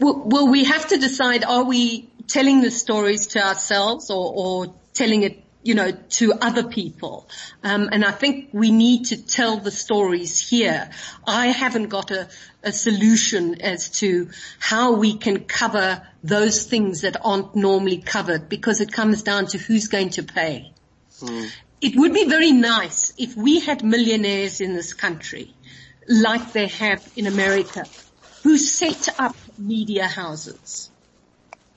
Well, 0.00 0.22
well, 0.26 0.48
we 0.48 0.64
have 0.64 0.88
to 0.88 0.96
decide: 0.96 1.44
are 1.44 1.64
we 1.64 2.10
telling 2.26 2.60
the 2.60 2.70
stories 2.70 3.28
to 3.28 3.44
ourselves 3.44 4.10
or, 4.10 4.32
or 4.34 4.74
telling 4.94 5.22
it 5.22 5.42
you 5.68 5.74
know, 5.74 5.90
to 5.90 6.32
other 6.32 6.64
people. 6.64 7.28
Um, 7.62 7.90
and 7.92 8.02
I 8.02 8.10
think 8.10 8.48
we 8.52 8.70
need 8.70 9.04
to 9.08 9.22
tell 9.22 9.58
the 9.58 9.70
stories 9.70 10.38
here. 10.38 10.88
I 11.26 11.48
haven't 11.48 11.88
got 11.90 12.10
a, 12.10 12.26
a 12.62 12.72
solution 12.72 13.60
as 13.60 13.90
to 14.00 14.30
how 14.58 14.94
we 14.94 15.18
can 15.18 15.44
cover 15.44 16.08
those 16.24 16.64
things 16.64 17.02
that 17.02 17.18
aren't 17.22 17.54
normally 17.54 17.98
covered 17.98 18.48
because 18.48 18.80
it 18.80 18.90
comes 18.90 19.22
down 19.22 19.48
to 19.48 19.58
who's 19.58 19.88
going 19.88 20.08
to 20.10 20.22
pay. 20.22 20.72
Mm. 21.20 21.50
It 21.82 21.96
would 21.96 22.14
be 22.14 22.24
very 22.24 22.52
nice 22.52 23.12
if 23.18 23.36
we 23.36 23.60
had 23.60 23.84
millionaires 23.84 24.62
in 24.62 24.72
this 24.72 24.94
country 24.94 25.52
like 26.08 26.54
they 26.54 26.68
have 26.68 27.06
in 27.14 27.26
America 27.26 27.84
who 28.42 28.56
set 28.56 29.20
up 29.20 29.36
media 29.58 30.06
houses 30.06 30.90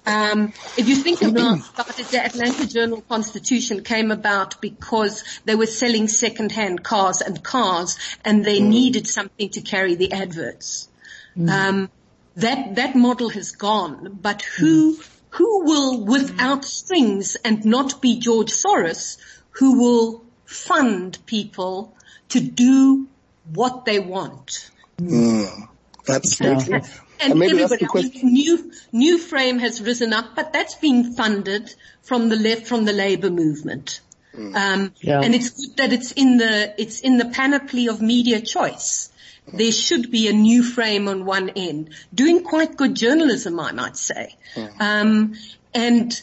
um, 0.05 0.53
if 0.77 0.87
you 0.87 0.95
think 0.95 1.21
about, 1.21 1.59
it, 1.99 2.07
the 2.07 2.23
Atlanta 2.23 2.67
Journal 2.67 3.01
Constitution 3.01 3.83
came 3.83 4.11
about 4.11 4.61
because 4.61 5.23
they 5.45 5.55
were 5.55 5.67
selling 5.67 6.07
second-hand 6.07 6.83
cars 6.83 7.21
and 7.21 7.43
cars, 7.43 7.97
and 8.25 8.43
they 8.43 8.59
mm. 8.59 8.67
needed 8.67 9.07
something 9.07 9.49
to 9.49 9.61
carry 9.61 9.95
the 9.95 10.11
adverts. 10.11 10.89
Mm. 11.37 11.49
Um, 11.49 11.89
that 12.35 12.75
that 12.75 12.95
model 12.95 13.29
has 13.29 13.51
gone, 13.51 14.17
but 14.21 14.41
who 14.41 14.95
mm. 14.95 15.09
who 15.31 15.65
will, 15.65 16.05
without 16.05 16.65
strings 16.65 17.35
and 17.35 17.63
not 17.65 18.01
be 18.01 18.19
George 18.19 18.51
Soros, 18.51 19.17
who 19.51 19.79
will 19.79 20.23
fund 20.45 21.17
people 21.25 21.95
to 22.29 22.39
do 22.39 23.07
what 23.53 23.85
they 23.85 23.99
want? 23.99 24.71
Mm. 24.97 25.67
Absolutely. 26.09 26.81
And, 27.21 27.33
and 27.33 27.43
everybody, 27.43 27.85
I 27.85 28.01
mean, 28.23 28.71
new, 28.91 29.17
frame 29.17 29.59
has 29.59 29.81
risen 29.81 30.13
up, 30.13 30.35
but 30.35 30.53
that's 30.53 30.75
been 30.75 31.13
funded 31.13 31.73
from 32.01 32.29
the 32.29 32.35
left, 32.35 32.67
from 32.67 32.85
the 32.85 32.93
labour 32.93 33.29
movement. 33.29 34.01
Mm. 34.35 34.55
Um, 34.55 34.93
yeah. 35.01 35.21
and 35.21 35.35
it's 35.35 35.49
good 35.49 35.75
that 35.75 35.93
it's 35.93 36.13
in 36.13 36.37
the, 36.37 36.73
it's 36.81 37.01
in 37.01 37.17
the 37.17 37.25
panoply 37.25 37.87
of 37.87 38.01
media 38.01 38.41
choice. 38.41 39.09
There 39.53 39.71
should 39.71 40.11
be 40.11 40.29
a 40.29 40.33
New 40.33 40.63
Frame 40.63 41.07
on 41.07 41.25
one 41.25 41.49
end, 41.49 41.89
doing 42.13 42.43
quite 42.43 42.77
good 42.77 42.95
journalism, 42.95 43.59
I 43.59 43.71
might 43.71 43.97
say. 43.97 44.35
Mm. 44.55 44.81
Um, 44.81 45.33
and, 45.73 46.21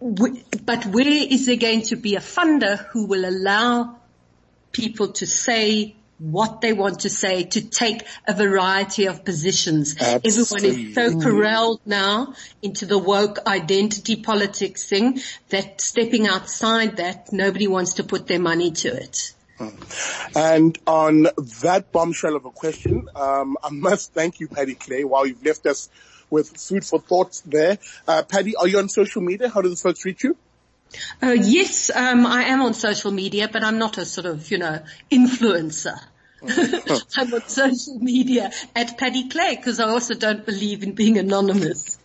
w- 0.00 0.42
but 0.64 0.86
where 0.86 1.06
is 1.06 1.46
there 1.46 1.56
going 1.56 1.82
to 1.82 1.96
be 1.96 2.16
a 2.16 2.20
funder 2.20 2.86
who 2.88 3.06
will 3.06 3.24
allow 3.24 3.96
people 4.72 5.08
to 5.08 5.26
say 5.26 5.94
what 6.20 6.60
they 6.60 6.72
want 6.72 7.00
to 7.00 7.10
say, 7.10 7.44
to 7.44 7.62
take 7.62 8.06
a 8.28 8.34
variety 8.34 9.06
of 9.06 9.24
positions. 9.24 9.96
Absolutely. 10.00 10.68
Everyone 10.68 10.88
is 10.88 10.94
so 10.94 11.20
corralled 11.20 11.80
now 11.86 12.34
into 12.62 12.86
the 12.86 12.98
woke 12.98 13.38
identity 13.46 14.16
politics 14.16 14.88
thing 14.88 15.20
that 15.48 15.80
stepping 15.80 16.28
outside 16.28 16.98
that, 16.98 17.32
nobody 17.32 17.66
wants 17.66 17.94
to 17.94 18.04
put 18.04 18.26
their 18.26 18.38
money 18.38 18.70
to 18.70 18.88
it. 18.88 19.32
Hmm. 19.56 19.68
And 20.36 20.78
on 20.86 21.26
that 21.62 21.90
bombshell 21.90 22.36
of 22.36 22.44
a 22.44 22.50
question, 22.50 23.08
um, 23.16 23.56
I 23.62 23.70
must 23.70 24.12
thank 24.12 24.40
you, 24.40 24.48
Paddy 24.48 24.74
Clay, 24.74 25.04
while 25.04 25.26
you've 25.26 25.44
left 25.44 25.66
us 25.66 25.88
with 26.28 26.56
food 26.56 26.84
for 26.84 27.00
thought 27.00 27.40
there. 27.44 27.78
Uh, 28.06 28.22
Paddy, 28.22 28.56
are 28.56 28.68
you 28.68 28.78
on 28.78 28.88
social 28.88 29.22
media? 29.22 29.48
How 29.48 29.62
do 29.62 29.68
the 29.68 29.76
folks 29.76 30.04
reach 30.04 30.22
you? 30.22 30.36
Uh, 31.22 31.36
yes, 31.38 31.90
um, 31.94 32.26
I 32.26 32.44
am 32.44 32.62
on 32.62 32.74
social 32.74 33.10
media, 33.10 33.48
but 33.52 33.62
I'm 33.62 33.78
not 33.78 33.98
a 33.98 34.04
sort 34.04 34.26
of, 34.26 34.50
you 34.50 34.58
know, 34.58 34.82
influencer. 35.10 35.98
I'm 36.42 37.34
on 37.34 37.48
social 37.48 37.98
media 37.98 38.50
at 38.74 38.96
Paddy 38.98 39.28
Clay 39.28 39.56
because 39.56 39.78
I 39.78 39.88
also 39.88 40.14
don't 40.14 40.44
believe 40.44 40.82
in 40.82 40.92
being 40.92 41.18
anonymous. 41.18 41.98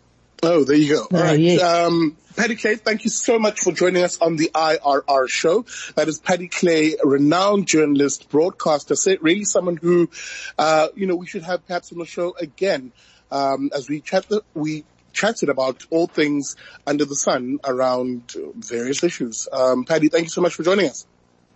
Oh, 0.43 0.63
there 0.63 0.76
you 0.76 0.93
go. 0.93 1.17
All 1.17 1.24
right. 1.24 1.39
Yes. 1.39 1.62
Um, 1.62 2.17
Paddy 2.36 2.56
Clay, 2.56 2.76
thank 2.76 3.06
you 3.06 3.10
so 3.10 3.39
much 3.39 3.62
for 3.62 3.71
joining 3.71 4.04
us 4.04 4.19
on 4.19 4.36
the 4.36 4.52
IRR 4.54 5.30
show. 5.30 5.65
That 5.95 6.10
is 6.10 6.19
Paddy 6.19 6.50
Clay, 6.50 6.95
renowned 7.02 7.65
journalist, 7.65 8.30
broadcaster, 8.30 8.95
really 9.21 9.45
someone 9.45 9.78
who, 9.78 10.10
uh, 10.58 10.89
you 10.95 11.08
know, 11.08 11.15
we 11.15 11.28
should 11.28 11.43
have 11.43 11.65
perhaps 11.65 11.93
on 11.93 12.00
the 12.00 12.06
show 12.06 12.36
again, 12.38 12.91
um, 13.32 13.71
as 13.74 13.89
we 13.89 14.02
chat, 14.02 14.28
the, 14.28 14.41
we 14.54 14.84
chatted 15.15 15.49
about 15.49 15.84
all 15.89 16.08
things 16.08 16.56
under 16.86 17.06
the 17.06 17.15
sun 17.15 17.58
around 17.63 18.34
various 18.56 19.04
issues. 19.04 19.47
Um, 19.51 19.86
Paddy, 19.86 20.10
thank 20.10 20.25
you 20.25 20.30
so 20.30 20.41
much 20.41 20.54
for 20.54 20.63
joining 20.63 20.88
us. 20.89 21.08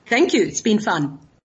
Thank 0.07 0.33
you. 0.33 0.43
It's 0.43 0.61
been 0.61 0.79
fun. 0.79 1.19